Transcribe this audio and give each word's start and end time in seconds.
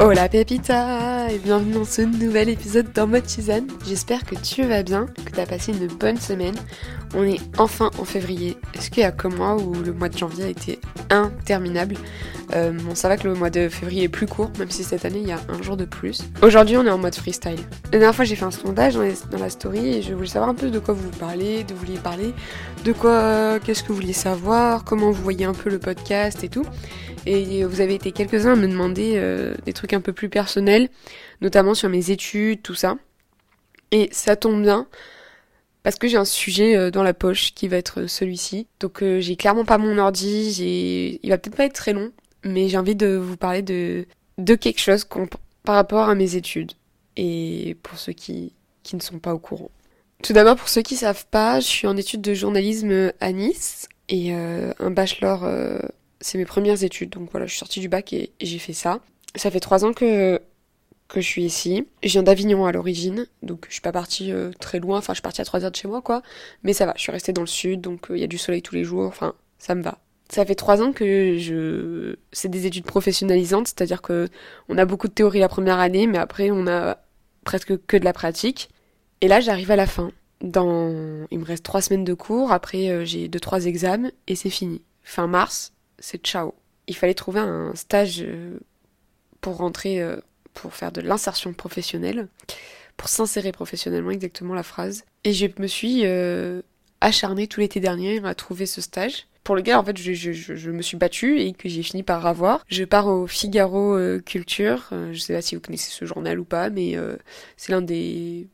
Hola 0.00 0.28
Pepita 0.28 1.28
et 1.28 1.38
bienvenue 1.38 1.72
dans 1.72 1.84
ce 1.84 2.02
nouvel 2.02 2.48
épisode 2.48 2.92
dans 2.92 3.08
mode 3.08 3.24
tisane. 3.24 3.66
J'espère 3.84 4.24
que 4.24 4.36
tu 4.36 4.62
vas 4.62 4.84
bien, 4.84 5.06
que 5.06 5.32
tu 5.32 5.40
as 5.40 5.46
passé 5.46 5.72
une 5.72 5.88
bonne 5.88 6.18
semaine. 6.18 6.54
On 7.16 7.24
est 7.24 7.40
enfin 7.58 7.90
en 7.98 8.04
février. 8.04 8.56
Est-ce 8.74 8.90
qu'il 8.90 9.02
y 9.02 9.06
a 9.06 9.10
comme 9.10 9.34
moi 9.34 9.56
où 9.56 9.74
le 9.74 9.92
mois 9.92 10.08
de 10.08 10.16
janvier 10.16 10.44
a 10.44 10.48
été 10.48 10.78
interminable? 11.10 11.96
Euh, 12.54 12.70
Bon, 12.72 12.94
ça 12.94 13.08
va 13.08 13.16
que 13.16 13.26
le 13.26 13.34
mois 13.34 13.50
de 13.50 13.68
février 13.68 14.04
est 14.04 14.08
plus 14.08 14.26
court, 14.26 14.50
même 14.58 14.70
si 14.70 14.84
cette 14.84 15.04
année 15.04 15.18
il 15.20 15.28
y 15.28 15.32
a 15.32 15.40
un 15.48 15.60
jour 15.62 15.76
de 15.76 15.84
plus. 15.84 16.22
Aujourd'hui, 16.42 16.76
on 16.76 16.86
est 16.86 16.90
en 16.90 16.98
mode 16.98 17.14
freestyle. 17.16 17.58
La 17.86 17.98
dernière 17.98 18.14
fois, 18.14 18.24
j'ai 18.24 18.36
fait 18.36 18.44
un 18.44 18.52
sondage 18.52 18.94
dans, 18.94 19.02
dans, 19.32 19.38
la 19.38 19.50
story 19.50 19.96
et 19.96 20.02
je 20.02 20.14
voulais 20.14 20.28
savoir 20.28 20.48
un 20.48 20.54
peu 20.54 20.70
de 20.70 20.78
quoi 20.78 20.94
vous 20.94 21.10
parlez, 21.10 21.64
de 21.64 21.74
vous 21.74 21.80
vouliez 21.80 21.98
parler, 21.98 22.34
de 22.84 22.92
quoi, 22.92 23.58
qu'est-ce 23.60 23.82
que 23.82 23.88
vous 23.88 23.96
vouliez 23.96 24.12
savoir, 24.12 24.84
comment 24.84 25.10
vous 25.10 25.22
voyez 25.22 25.44
un 25.44 25.54
peu 25.54 25.70
le 25.70 25.78
podcast 25.78 26.44
et 26.44 26.48
tout. 26.48 26.64
Et 27.26 27.64
vous 27.64 27.80
avez 27.80 27.94
été 27.94 28.12
quelques-uns 28.12 28.52
à 28.52 28.56
me 28.56 28.68
demander 28.68 29.14
euh, 29.16 29.54
des 29.64 29.72
trucs 29.72 29.92
un 29.92 30.00
peu 30.00 30.12
plus 30.12 30.28
personnels, 30.28 30.88
notamment 31.40 31.74
sur 31.74 31.88
mes 31.88 32.10
études, 32.10 32.62
tout 32.62 32.74
ça. 32.74 32.96
Et 33.90 34.08
ça 34.12 34.36
tombe 34.36 34.62
bien 34.62 34.86
parce 35.82 35.96
que 35.96 36.08
j'ai 36.08 36.16
un 36.16 36.24
sujet 36.24 36.76
euh, 36.76 36.90
dans 36.90 37.02
la 37.02 37.14
poche 37.14 37.54
qui 37.54 37.68
va 37.68 37.76
être 37.76 38.06
celui-ci. 38.06 38.66
Donc 38.80 39.02
euh, 39.02 39.20
j'ai 39.20 39.36
clairement 39.36 39.64
pas 39.64 39.78
mon 39.78 39.98
ordi, 39.98 41.18
il 41.22 41.30
va 41.30 41.38
peut-être 41.38 41.56
pas 41.56 41.64
être 41.64 41.74
très 41.74 41.92
long, 41.92 42.12
mais 42.44 42.68
j'ai 42.68 42.78
envie 42.78 42.96
de 42.96 43.16
vous 43.16 43.36
parler 43.36 43.62
de 43.62 44.06
quelque 44.54 44.80
chose 44.80 45.06
par 45.64 45.74
rapport 45.74 46.08
à 46.08 46.14
mes 46.14 46.36
études 46.36 46.72
et 47.16 47.76
pour 47.82 47.98
ceux 47.98 48.12
qui 48.12 48.52
ne 48.92 49.00
sont 49.00 49.18
pas 49.18 49.34
au 49.34 49.38
courant. 49.38 49.70
Tout 50.22 50.32
d'abord 50.32 50.56
pour 50.56 50.68
ceux 50.68 50.82
qui 50.82 50.96
savent 50.96 51.26
pas, 51.30 51.60
je 51.60 51.66
suis 51.66 51.86
en 51.86 51.96
études 51.96 52.20
de 52.20 52.34
journalisme 52.34 53.12
à 53.20 53.32
Nice 53.32 53.88
et 54.08 54.32
un 54.32 54.90
bachelor 54.90 55.46
c'est 56.20 56.38
mes 56.38 56.44
premières 56.44 56.82
études, 56.82 57.10
donc 57.10 57.30
voilà, 57.30 57.46
je 57.46 57.52
suis 57.52 57.58
sortie 57.58 57.80
du 57.80 57.88
bac 57.88 58.12
et, 58.12 58.32
j'ai 58.40 58.58
fait 58.58 58.72
ça. 58.72 59.00
Ça 59.34 59.50
fait 59.50 59.60
trois 59.60 59.84
ans 59.84 59.92
que 59.92 60.40
que 61.08 61.22
je 61.22 61.26
suis 61.26 61.44
ici. 61.44 61.86
Je 62.02 62.10
viens 62.10 62.22
d'Avignon 62.22 62.66
à 62.66 62.72
l'origine, 62.72 63.26
donc 63.42 63.64
je 63.68 63.74
suis 63.74 63.80
pas 63.80 63.92
partie 63.92 64.30
euh, 64.30 64.50
très 64.60 64.78
loin, 64.78 64.98
enfin 64.98 65.14
je 65.14 65.18
suis 65.18 65.22
partie 65.22 65.40
à 65.40 65.44
trois 65.44 65.64
heures 65.64 65.70
de 65.70 65.76
chez 65.76 65.88
moi 65.88 66.02
quoi, 66.02 66.22
mais 66.62 66.74
ça 66.74 66.84
va, 66.84 66.92
je 66.96 67.02
suis 67.02 67.12
restée 67.12 67.32
dans 67.32 67.40
le 67.40 67.46
sud, 67.46 67.80
donc 67.80 68.10
euh, 68.10 68.16
il 68.16 68.20
y 68.20 68.24
a 68.24 68.26
du 68.26 68.36
soleil 68.36 68.60
tous 68.60 68.74
les 68.74 68.84
jours, 68.84 69.06
enfin 69.06 69.34
ça 69.58 69.74
me 69.74 69.82
va. 69.82 69.98
Ça 70.28 70.44
fait 70.44 70.54
trois 70.54 70.82
ans 70.82 70.92
que 70.92 71.38
je, 71.38 72.16
c'est 72.32 72.50
des 72.50 72.66
études 72.66 72.84
professionnalisantes, 72.84 73.68
c'est-à-dire 73.68 74.02
que 74.02 74.28
on 74.68 74.76
a 74.76 74.84
beaucoup 74.84 75.08
de 75.08 75.14
théorie 75.14 75.38
la 75.38 75.48
première 75.48 75.78
année, 75.78 76.06
mais 76.06 76.18
après 76.18 76.50
on 76.50 76.66
a 76.66 76.98
presque 77.44 77.74
que 77.86 77.96
de 77.96 78.04
la 78.04 78.12
pratique. 78.12 78.68
Et 79.22 79.28
là 79.28 79.40
j'arrive 79.40 79.70
à 79.70 79.76
la 79.76 79.86
fin. 79.86 80.12
Dans, 80.40 81.26
il 81.30 81.38
me 81.40 81.44
reste 81.44 81.64
trois 81.64 81.82
semaines 81.82 82.04
de 82.04 82.14
cours, 82.14 82.52
après 82.52 82.90
euh, 82.90 83.04
j'ai 83.04 83.28
deux 83.28 83.40
trois 83.40 83.64
examens 83.66 84.10
et 84.28 84.36
c'est 84.36 84.50
fini. 84.50 84.82
Fin 85.02 85.26
mars, 85.26 85.72
c'est 85.98 86.22
ciao. 86.24 86.54
Il 86.86 86.96
fallait 86.96 87.14
trouver 87.14 87.40
un 87.40 87.74
stage 87.74 88.22
euh, 88.22 88.58
pour 89.40 89.56
rentrer, 89.56 90.00
euh, 90.00 90.16
pour 90.54 90.74
faire 90.74 90.92
de 90.92 91.00
l'insertion 91.00 91.52
professionnelle, 91.52 92.28
pour 92.96 93.08
s'insérer 93.08 93.52
professionnellement, 93.52 94.10
exactement 94.10 94.54
la 94.54 94.62
phrase. 94.62 95.04
Et 95.24 95.32
je 95.32 95.46
me 95.58 95.66
suis 95.66 96.02
euh, 96.04 96.62
acharnée 97.00 97.46
tout 97.46 97.60
l'été 97.60 97.80
dernier 97.80 98.24
à 98.24 98.34
trouver 98.34 98.66
ce 98.66 98.80
stage. 98.80 99.26
Pour 99.44 99.54
le 99.54 99.62
gars, 99.62 99.78
en 99.78 99.84
fait, 99.84 99.96
je, 99.96 100.70
me 100.70 100.82
suis 100.82 100.98
battue 100.98 101.40
et 101.40 101.52
que 101.52 101.68
j'ai 101.68 101.82
fini 101.82 102.02
par 102.02 102.26
avoir. 102.26 102.64
Je 102.68 102.84
pars 102.84 103.06
au 103.06 103.26
Figaro 103.26 103.96
Culture. 104.26 104.90
je 104.90 105.18
sais 105.18 105.32
pas 105.32 105.40
si 105.40 105.54
vous 105.54 105.62
connaissez 105.62 105.90
ce 105.90 106.04
journal 106.04 106.38
ou 106.38 106.44
pas, 106.44 106.68
mais 106.68 106.96
c'est 107.56 107.72
l'un 107.72 107.80
des 107.80 108.46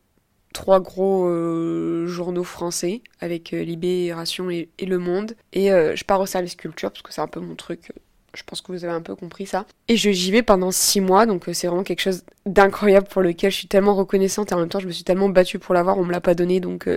trois 0.54 0.80
gros 0.80 1.26
euh, 1.26 2.06
journaux 2.06 2.44
français 2.44 3.02
avec 3.20 3.52
euh, 3.52 3.62
Libération 3.62 4.48
et, 4.48 4.70
Le 4.80 4.98
Monde. 4.98 5.34
Et 5.52 5.70
euh, 5.70 5.94
je 5.94 6.04
pars 6.04 6.20
au 6.20 6.26
service 6.26 6.54
culture 6.54 6.90
parce 6.90 7.02
que 7.02 7.12
c'est 7.12 7.20
un 7.20 7.26
peu 7.26 7.40
mon 7.40 7.54
truc. 7.54 7.92
Je 8.34 8.42
pense 8.44 8.62
que 8.62 8.72
vous 8.72 8.84
avez 8.84 8.94
un 8.94 9.02
peu 9.02 9.14
compris 9.14 9.46
ça. 9.46 9.66
Et 9.88 9.96
je 9.96 10.10
j'y 10.10 10.30
vais 10.32 10.42
pendant 10.42 10.70
six 10.70 11.00
mois, 11.00 11.26
donc 11.26 11.44
c'est 11.52 11.66
vraiment 11.66 11.84
quelque 11.84 12.00
chose 12.00 12.24
d'incroyable 12.46 13.06
pour 13.06 13.20
lequel 13.22 13.50
je 13.50 13.58
suis 13.58 13.68
tellement 13.68 13.94
reconnaissante 13.94 14.50
et 14.50 14.54
en 14.54 14.58
même 14.58 14.68
temps 14.68 14.80
je 14.80 14.86
me 14.86 14.92
suis 14.92 15.04
tellement 15.04 15.28
battue 15.28 15.58
pour 15.58 15.74
l'avoir, 15.74 15.98
on 15.98 16.04
me 16.04 16.10
l'a 16.10 16.20
pas 16.20 16.34
donné, 16.34 16.58
donc 16.58 16.88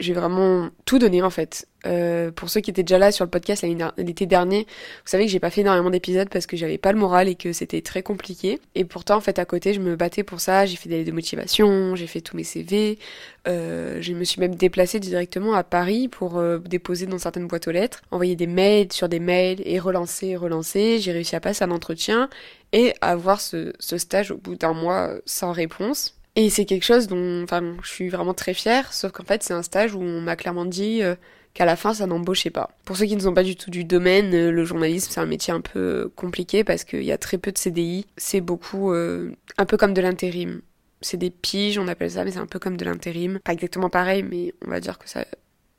j'ai 0.00 0.12
vraiment 0.12 0.68
tout 0.84 0.98
donné 0.98 1.22
en 1.22 1.30
fait. 1.30 1.66
Euh, 1.86 2.32
pour 2.32 2.50
ceux 2.50 2.60
qui 2.60 2.70
étaient 2.70 2.82
déjà 2.82 2.98
là 2.98 3.12
sur 3.12 3.24
le 3.24 3.30
podcast 3.30 3.64
l'été 3.96 4.26
dernier, 4.26 4.62
vous 4.62 5.06
savez 5.06 5.26
que 5.26 5.30
j'ai 5.30 5.40
pas 5.40 5.50
fait 5.50 5.60
énormément 5.62 5.90
d'épisodes 5.90 6.28
parce 6.28 6.46
que 6.46 6.56
j'avais 6.56 6.78
pas 6.78 6.92
le 6.92 6.98
moral 6.98 7.28
et 7.28 7.34
que 7.34 7.52
c'était 7.52 7.80
très 7.82 8.02
compliqué. 8.02 8.60
Et 8.74 8.84
pourtant, 8.84 9.16
en 9.16 9.20
fait, 9.20 9.38
à 9.38 9.44
côté, 9.44 9.74
je 9.74 9.80
me 9.80 9.96
battais 9.96 10.22
pour 10.22 10.40
ça. 10.40 10.66
J'ai 10.66 10.76
fait 10.76 10.88
des 10.88 11.04
de 11.04 11.12
motivation, 11.12 11.96
j'ai 11.96 12.06
fait 12.06 12.20
tous 12.20 12.36
mes 12.36 12.44
CV. 12.44 12.98
Euh, 13.46 13.98
je 14.00 14.12
me 14.12 14.24
suis 14.24 14.40
même 14.40 14.54
déplacée 14.54 15.00
directement 15.00 15.54
à 15.54 15.64
Paris 15.64 16.08
pour 16.08 16.38
euh, 16.38 16.58
déposer 16.58 17.06
dans 17.06 17.18
certaines 17.18 17.46
boîtes 17.46 17.68
aux 17.68 17.72
lettres, 17.72 18.02
envoyer 18.10 18.36
des 18.36 18.46
mails 18.46 18.92
sur 18.92 19.08
des 19.08 19.20
mails 19.20 19.62
et 19.64 19.78
relancer, 19.78 20.36
relancer. 20.36 20.98
J'ai 20.98 21.12
réussi 21.12 21.34
à 21.36 21.40
passer 21.40 21.64
un 21.64 21.70
entretien 21.70 22.28
et 22.72 22.92
avoir 23.00 23.40
ce, 23.40 23.72
ce 23.78 23.98
stage 23.98 24.30
au 24.30 24.36
bout 24.36 24.56
d'un 24.56 24.74
mois 24.74 25.12
sans 25.26 25.52
réponse. 25.52 26.17
Et 26.38 26.50
c'est 26.50 26.66
quelque 26.66 26.84
chose 26.84 27.08
dont, 27.08 27.42
enfin, 27.42 27.74
je 27.82 27.88
suis 27.88 28.08
vraiment 28.10 28.32
très 28.32 28.54
fière, 28.54 28.92
sauf 28.92 29.10
qu'en 29.10 29.24
fait, 29.24 29.42
c'est 29.42 29.54
un 29.54 29.64
stage 29.64 29.96
où 29.96 30.00
on 30.00 30.20
m'a 30.20 30.36
clairement 30.36 30.66
dit 30.66 31.02
euh, 31.02 31.16
qu'à 31.52 31.64
la 31.64 31.74
fin, 31.74 31.92
ça 31.92 32.06
n'embauchait 32.06 32.50
pas. 32.50 32.70
Pour 32.84 32.96
ceux 32.96 33.06
qui 33.06 33.16
ne 33.16 33.20
sont 33.20 33.34
pas 33.34 33.42
du 33.42 33.56
tout 33.56 33.72
du 33.72 33.82
domaine, 33.82 34.32
euh, 34.32 34.52
le 34.52 34.64
journalisme, 34.64 35.10
c'est 35.10 35.18
un 35.18 35.26
métier 35.26 35.52
un 35.52 35.60
peu 35.60 36.12
compliqué 36.14 36.62
parce 36.62 36.84
qu'il 36.84 37.02
y 37.02 37.10
a 37.10 37.18
très 37.18 37.38
peu 37.38 37.50
de 37.50 37.58
CDI. 37.58 38.06
C'est 38.16 38.40
beaucoup, 38.40 38.92
euh, 38.92 39.32
un 39.56 39.64
peu 39.64 39.76
comme 39.76 39.92
de 39.94 40.00
l'intérim. 40.00 40.62
C'est 41.00 41.16
des 41.16 41.30
piges, 41.30 41.76
on 41.76 41.88
appelle 41.88 42.12
ça, 42.12 42.24
mais 42.24 42.30
c'est 42.30 42.38
un 42.38 42.46
peu 42.46 42.60
comme 42.60 42.76
de 42.76 42.84
l'intérim. 42.84 43.40
Pas 43.40 43.52
exactement 43.52 43.90
pareil, 43.90 44.22
mais 44.22 44.54
on 44.64 44.70
va 44.70 44.78
dire 44.78 44.96
que 44.98 45.08
ça, 45.08 45.24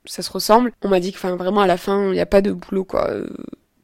ça 0.04 0.22
se 0.22 0.30
ressemble. 0.30 0.74
On 0.82 0.90
m'a 0.90 1.00
dit 1.00 1.14
que, 1.14 1.26
vraiment, 1.26 1.62
à 1.62 1.68
la 1.68 1.78
fin, 1.78 2.08
il 2.08 2.12
n'y 2.12 2.20
a 2.20 2.26
pas 2.26 2.42
de 2.42 2.52
boulot, 2.52 2.84
quoi 2.84 3.10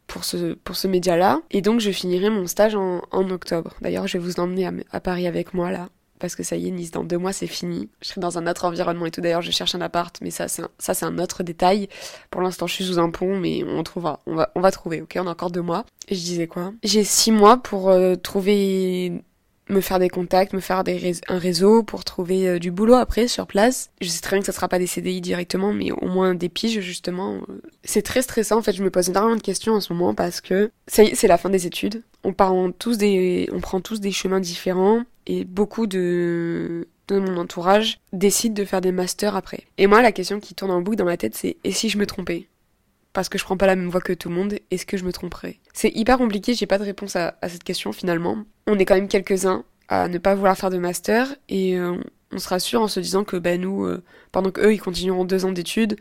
pour 0.08 0.24
ce, 0.24 0.54
pour 0.54 0.76
ce 0.76 0.88
média-là. 0.88 1.42
Et 1.52 1.62
donc, 1.62 1.80
je 1.80 1.92
finirai 1.92 2.30
mon 2.30 2.48
stage 2.48 2.76
en 2.76 3.30
octobre. 3.30 3.76
D'ailleurs, 3.82 4.08
je 4.08 4.18
vais 4.18 4.24
vous 4.24 4.40
emmener 4.40 4.70
à, 4.92 5.00
Paris 5.00 5.28
avec 5.28 5.54
moi, 5.54 5.72
là, 5.72 5.90
parce 6.20 6.36
que 6.36 6.44
ça 6.44 6.56
y 6.56 6.68
est, 6.68 6.72
Nice, 6.72 6.92
dans 6.92 7.04
deux 7.04 7.18
mois, 7.18 7.34
c'est 7.34 7.48
fini. 7.48 7.90
Je 8.02 8.10
serai 8.10 8.22
dans 8.22 8.38
un 8.38 8.48
autre 8.48 8.66
environnement 8.66 9.06
et 9.06 9.12
tout. 9.12 9.22
D'ailleurs, 9.22 9.42
je 9.42 9.52
cherche 9.52 9.76
un 9.76 9.82
appart, 9.82 10.18
mais 10.22 10.32
ça, 10.32 10.48
c'est 10.48 10.64
un, 10.64 11.08
un 11.08 11.20
autre 11.20 11.44
détail. 11.44 11.90
Pour 12.32 12.42
l'instant, 12.42 12.68
je 12.68 12.74
suis 12.74 12.86
sous 12.86 13.00
un 13.00 13.10
pont, 13.10 13.38
mais 13.38 13.64
on 13.64 13.84
trouvera. 13.84 14.22
On 14.26 14.36
va, 14.36 14.52
on 14.56 14.62
va 14.62 14.72
trouver, 14.72 15.02
ok? 15.02 15.18
On 15.20 15.28
a 15.28 15.32
encore 15.32 15.52
deux 15.52 15.62
mois. 15.62 15.86
Et 16.08 16.16
je 16.16 16.22
disais 16.22 16.48
quoi? 16.48 16.74
J'ai 16.84 17.04
six 17.04 17.32
mois 17.32 17.58
pour 17.58 17.90
euh, 17.90 18.16
trouver 18.16 19.24
me 19.70 19.82
faire 19.82 20.00
des 20.00 20.10
contacts, 20.10 20.54
me 20.54 20.60
faire 20.60 20.84
des 20.84 21.14
un 21.28 21.40
réseau 21.40 21.84
pour 21.84 22.04
trouver 22.04 22.48
euh, 22.48 22.60
du 22.60 22.72
boulot 22.72 22.94
après 22.94 23.28
sur 23.28 23.48
place. 23.48 23.90
Je 24.00 24.08
sais 24.08 24.22
très 24.22 24.36
bien 24.36 24.42
que 24.42 24.46
ça 24.46 24.52
sera 24.52 24.68
pas 24.68 24.80
des 24.80 24.88
CDI 24.88 25.22
directement, 25.22 25.74
mais 25.74 25.92
au 25.92 26.08
moins 26.08 26.36
des 26.36 26.50
piges 26.50 26.80
justement. 26.82 27.42
C'est 27.84 28.04
très 28.04 28.22
stressant 28.22 28.60
en 28.60 28.62
fait. 28.62 28.74
Je 28.74 28.84
me 28.84 28.92
pose 28.92 29.10
énormément 29.10 29.36
de 29.36 29.42
questions 29.42 29.74
en 29.74 29.82
ce 29.82 29.92
moment 29.92 30.14
parce 30.14 30.40
que 30.42 30.72
ça 30.88 31.04
y 31.04 31.08
est, 31.08 31.16
c'est 31.16 31.28
la 31.28 31.38
fin 31.38 31.50
des 31.50 31.66
études. 31.66 32.04
On 32.24 32.34
part 32.34 32.54
tous 32.78 32.98
des, 32.98 33.50
on 33.52 33.60
prend 33.60 33.82
tous 33.82 34.00
des 34.00 34.12
chemins 34.12 34.40
différents 34.40 35.04
et 35.28 35.44
beaucoup 35.46 35.88
de 35.88 36.88
de 37.08 37.20
mon 37.20 37.38
entourage 37.38 38.00
décident 38.14 38.56
de 38.56 38.66
faire 38.66 38.82
des 38.82 38.92
masters 38.92 39.36
après. 39.36 39.66
Et 39.78 39.88
moi, 39.88 40.02
la 40.02 40.12
question 40.12 40.40
qui 40.40 40.56
tourne 40.56 40.72
en 40.72 40.82
boucle 40.82 40.98
dans 40.98 41.06
ma 41.06 41.18
tête, 41.18 41.36
c'est 41.36 41.58
et 41.64 41.72
si 41.72 41.90
je 41.90 41.98
me 41.98 42.06
trompais? 42.06 42.48
Parce 43.14 43.30
que 43.30 43.38
je 43.38 43.44
prends 43.44 43.58
pas 43.58 43.68
la 43.68 43.76
même 43.76 43.90
voie 43.90 44.02
que 44.02 44.12
tout 44.12 44.30
le 44.30 44.36
monde, 44.36 44.56
est-ce 44.72 44.86
que 44.86 44.98
je 44.98 45.06
me 45.06 45.14
tromperais? 45.14 45.60
C'est 45.74 45.92
hyper 45.96 46.18
compliqué, 46.18 46.54
j'ai 46.54 46.66
pas 46.66 46.78
de 46.78 46.84
réponse 46.84 47.16
à, 47.16 47.36
cette 47.48 47.64
question 47.64 47.94
finalement. 47.94 48.44
On 48.68 48.78
est 48.78 48.86
quand 48.86 48.96
même 48.96 49.08
quelques-uns 49.08 49.64
à 49.88 50.08
ne 50.08 50.18
pas 50.18 50.36
vouloir 50.36 50.58
faire 50.58 50.70
de 50.70 50.78
master 50.78 51.36
et 51.48 51.78
euh, 51.78 51.96
on 52.32 52.40
se 52.40 52.50
rassure 52.50 52.82
en 52.82 52.88
se 52.88 53.00
disant 53.00 53.24
que 53.24 53.38
bah 53.38 53.58
nous, 53.58 53.86
euh, 53.86 54.04
pendant 54.32 54.52
qu'eux 54.52 54.74
ils 54.74 54.82
continueront 54.82 55.26
deux 55.26 55.46
ans 55.46 55.52
d'études, 55.52 55.96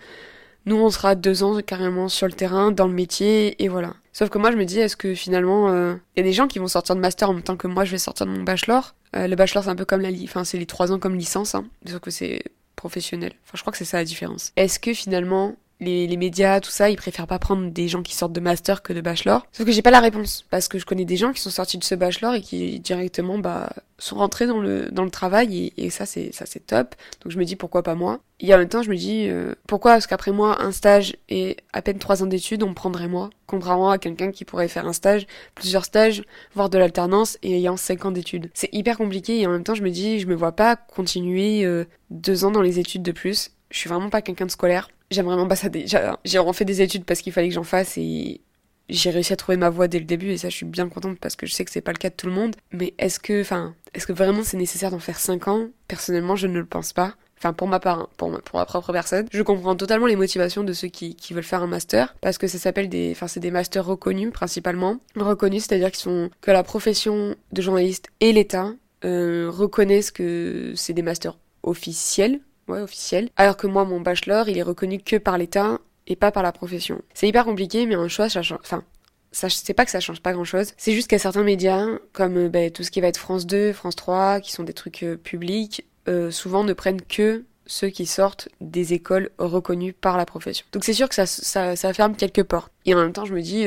nous 0.66 0.76
on 0.76 0.90
sera 0.90 1.14
deux 1.14 1.42
ans 1.42 1.60
carrément 1.60 2.08
sur 2.08 2.26
le 2.26 2.32
terrain, 2.32 2.70
dans 2.72 2.86
le 2.86 2.94
métier 2.94 3.62
et 3.62 3.68
voilà. 3.68 3.94
Sauf 4.12 4.28
que 4.28 4.38
moi 4.38 4.50
je 4.52 4.56
me 4.56 4.64
dis 4.64 4.78
est-ce 4.78 4.96
que 4.96 5.14
finalement 5.14 5.68
il 5.68 5.74
euh, 5.74 5.94
y 6.16 6.20
a 6.20 6.22
des 6.22 6.32
gens 6.32 6.46
qui 6.46 6.58
vont 6.58 6.68
sortir 6.68 6.94
de 6.94 7.00
master 7.00 7.30
en 7.30 7.34
même 7.34 7.42
temps 7.42 7.56
que 7.56 7.66
moi 7.66 7.84
je 7.84 7.90
vais 7.90 7.98
sortir 7.98 8.26
de 8.26 8.32
mon 8.32 8.42
bachelor? 8.42 8.94
le 9.16 9.36
bachelor 9.36 9.62
c'est 9.62 9.70
un 9.70 9.76
peu 9.76 9.84
comme 9.84 10.00
la 10.00 10.08
enfin 10.24 10.42
c'est 10.42 10.58
les 10.58 10.66
trois 10.66 10.90
ans 10.90 10.98
comme 10.98 11.14
licence, 11.14 11.54
hein, 11.54 11.64
sauf 11.86 12.00
que 12.00 12.10
c'est 12.10 12.42
professionnel. 12.74 13.32
Enfin 13.44 13.52
je 13.54 13.60
crois 13.60 13.70
que 13.70 13.78
c'est 13.78 13.84
ça 13.84 13.98
la 13.98 14.04
différence. 14.04 14.52
Est-ce 14.56 14.80
que 14.80 14.92
finalement 14.92 15.54
les, 15.80 16.16
médias, 16.16 16.60
tout 16.60 16.70
ça, 16.70 16.90
ils 16.90 16.96
préfèrent 16.96 17.26
pas 17.26 17.38
prendre 17.38 17.70
des 17.70 17.88
gens 17.88 18.02
qui 18.02 18.14
sortent 18.14 18.32
de 18.32 18.40
master 18.40 18.82
que 18.82 18.92
de 18.92 19.00
bachelor. 19.00 19.46
Sauf 19.52 19.66
que 19.66 19.72
j'ai 19.72 19.82
pas 19.82 19.90
la 19.90 20.00
réponse, 20.00 20.44
parce 20.50 20.68
que 20.68 20.78
je 20.78 20.86
connais 20.86 21.04
des 21.04 21.16
gens 21.16 21.32
qui 21.32 21.40
sont 21.40 21.50
sortis 21.50 21.78
de 21.78 21.84
ce 21.84 21.94
bachelor 21.94 22.34
et 22.34 22.40
qui 22.40 22.78
directement 22.80 23.38
bah 23.38 23.70
sont 23.98 24.16
rentrés 24.16 24.46
dans 24.46 24.58
le 24.60 24.90
dans 24.90 25.04
le 25.04 25.10
travail 25.10 25.72
et, 25.76 25.90
ça 25.90 26.04
c'est 26.04 26.32
ça 26.32 26.46
c'est 26.46 26.66
top. 26.66 26.94
Donc 27.22 27.32
je 27.32 27.38
me 27.38 27.44
dis 27.44 27.56
pourquoi 27.56 27.82
pas 27.82 27.94
moi? 27.94 28.20
Et 28.40 28.52
en 28.54 28.58
même 28.58 28.68
temps 28.68 28.82
je 28.82 28.90
me 28.90 28.96
dis 28.96 29.26
euh, 29.28 29.54
pourquoi 29.66 29.96
est-ce 29.96 30.08
qu'après 30.08 30.32
moi 30.32 30.62
un 30.62 30.72
stage 30.72 31.16
et 31.28 31.56
à 31.72 31.80
peine 31.80 31.98
trois 31.98 32.22
ans 32.22 32.26
d'études 32.26 32.62
on 32.62 32.70
me 32.70 32.74
prendrait 32.74 33.08
moi, 33.08 33.30
contrairement 33.46 33.90
à 33.90 33.98
quelqu'un 33.98 34.30
qui 34.30 34.44
pourrait 34.44 34.68
faire 34.68 34.86
un 34.86 34.92
stage, 34.92 35.26
plusieurs 35.54 35.84
stages, 35.84 36.22
voire 36.54 36.70
de 36.70 36.78
l'alternance 36.78 37.38
et 37.42 37.56
ayant 37.56 37.76
cinq 37.76 38.04
ans 38.04 38.10
d'études. 38.10 38.50
C'est 38.54 38.72
hyper 38.72 38.98
compliqué 38.98 39.40
et 39.40 39.46
en 39.46 39.50
même 39.50 39.64
temps 39.64 39.74
je 39.74 39.82
me 39.82 39.90
dis 39.90 40.18
je 40.18 40.26
me 40.26 40.34
vois 40.34 40.52
pas 40.52 40.76
continuer 40.76 41.64
euh, 41.64 41.84
deux 42.10 42.44
ans 42.44 42.50
dans 42.50 42.62
les 42.62 42.78
études 42.78 43.02
de 43.02 43.12
plus. 43.12 43.50
Je 43.70 43.78
suis 43.78 43.88
vraiment 43.88 44.10
pas 44.10 44.22
quelqu'un 44.22 44.46
de 44.46 44.50
scolaire 44.50 44.88
j'aime 45.10 45.26
vraiment 45.26 45.46
pas 45.46 45.56
ça. 45.56 45.68
J'ai 45.72 46.38
vraiment 46.38 46.52
fait 46.52 46.64
des 46.64 46.82
études 46.82 47.04
parce 47.04 47.20
qu'il 47.20 47.32
fallait 47.32 47.48
que 47.48 47.54
j'en 47.54 47.64
fasse 47.64 47.96
et 47.96 48.40
j'ai 48.88 49.10
réussi 49.10 49.32
à 49.32 49.36
trouver 49.36 49.56
ma 49.56 49.70
voie 49.70 49.88
dès 49.88 49.98
le 49.98 50.04
début 50.04 50.30
et 50.30 50.36
ça 50.36 50.48
je 50.48 50.56
suis 50.56 50.66
bien 50.66 50.88
contente 50.88 51.18
parce 51.18 51.36
que 51.36 51.46
je 51.46 51.54
sais 51.54 51.64
que 51.64 51.70
c'est 51.70 51.80
pas 51.80 51.92
le 51.92 51.98
cas 51.98 52.10
de 52.10 52.14
tout 52.14 52.26
le 52.26 52.32
monde. 52.32 52.56
Mais 52.72 52.94
est-ce 52.98 53.18
que, 53.18 53.40
enfin, 53.40 53.74
est-ce 53.94 54.06
que 54.06 54.12
vraiment 54.12 54.42
c'est 54.42 54.56
nécessaire 54.56 54.90
d'en 54.90 54.98
faire 54.98 55.18
5 55.18 55.48
ans? 55.48 55.68
Personnellement, 55.88 56.36
je 56.36 56.46
ne 56.46 56.58
le 56.58 56.66
pense 56.66 56.92
pas. 56.92 57.14
enfin 57.38 57.52
pour 57.52 57.68
ma 57.68 57.80
part, 57.80 58.00
hein, 58.00 58.08
pour, 58.16 58.30
ma, 58.30 58.64
propre 58.66 58.92
personne, 58.92 59.26
je 59.30 59.42
comprends 59.42 59.76
totalement 59.76 60.06
les 60.06 60.16
motivations 60.16 60.64
de 60.64 60.72
ceux 60.72 60.88
qui, 60.88 61.14
qui 61.16 61.32
veulent 61.34 61.44
faire 61.44 61.62
un 61.62 61.66
master, 61.66 62.14
parce 62.20 62.38
que 62.38 62.46
ça 62.46 62.58
s'appelle 62.58 62.88
des, 62.88 63.12
enfin 63.12 63.28
c'est 63.28 63.40
des 63.40 63.50
masters 63.50 63.84
reconnus 63.84 64.32
principalement. 64.32 64.98
Reconnus, 65.16 65.64
c'est-à-dire 65.64 65.90
qu'ils 65.90 66.00
sont 66.02 66.30
que 66.40 66.50
la 66.50 66.62
profession 66.62 67.34
de 67.52 67.62
journaliste 67.62 68.08
et 68.20 68.32
l'État 68.32 68.72
euh, 69.04 69.50
reconnaissent 69.50 70.10
que 70.10 70.72
c'est 70.76 70.94
des 70.94 71.02
masters 71.02 71.36
officiels, 71.62 72.40
ouais 72.68 72.80
officiels, 72.80 73.28
alors 73.36 73.56
que 73.56 73.66
moi 73.66 73.84
mon 73.84 74.00
bachelor 74.00 74.48
il 74.48 74.58
est 74.58 74.62
reconnu 74.62 74.98
que 74.98 75.16
par 75.16 75.38
l'État 75.38 75.78
et 76.06 76.16
pas 76.16 76.30
par 76.30 76.42
la 76.42 76.52
profession. 76.52 77.00
C'est 77.14 77.28
hyper 77.28 77.44
compliqué, 77.44 77.86
mais 77.86 77.96
en 77.96 78.08
choix, 78.08 78.28
ça 78.28 78.42
change. 78.42 78.58
Enfin, 78.62 78.84
ça, 79.32 79.48
c'est 79.48 79.74
pas 79.74 79.84
que 79.84 79.90
ça 79.90 80.00
change 80.00 80.20
pas 80.20 80.32
grand 80.32 80.44
chose. 80.44 80.72
C'est 80.76 80.92
juste 80.92 81.08
qu'à 81.08 81.18
certains 81.18 81.42
médias, 81.42 81.86
comme 82.12 82.36
euh, 82.36 82.48
bah, 82.48 82.70
tout 82.70 82.82
ce 82.82 82.90
qui 82.90 83.00
va 83.00 83.08
être 83.08 83.18
France 83.18 83.46
2, 83.46 83.72
France 83.72 83.96
3, 83.96 84.40
qui 84.40 84.52
sont 84.52 84.62
des 84.62 84.72
trucs 84.72 85.02
euh, 85.02 85.16
publics, 85.16 85.86
euh, 86.08 86.30
souvent 86.30 86.64
ne 86.64 86.72
prennent 86.72 87.02
que 87.02 87.44
ceux 87.66 87.88
qui 87.88 88.06
sortent 88.06 88.48
des 88.60 88.92
écoles 88.92 89.30
reconnues 89.38 89.94
par 89.94 90.18
la 90.18 90.26
profession. 90.26 90.66
Donc 90.72 90.84
c'est 90.84 90.92
sûr 90.92 91.08
que 91.08 91.14
ça, 91.14 91.26
ça, 91.26 91.92
ferme 91.94 92.14
quelques 92.14 92.42
portes. 92.42 92.70
Et 92.84 92.94
en 92.94 92.98
même 92.98 93.12
temps, 93.12 93.24
je 93.24 93.32
me 93.32 93.40
dis, 93.40 93.64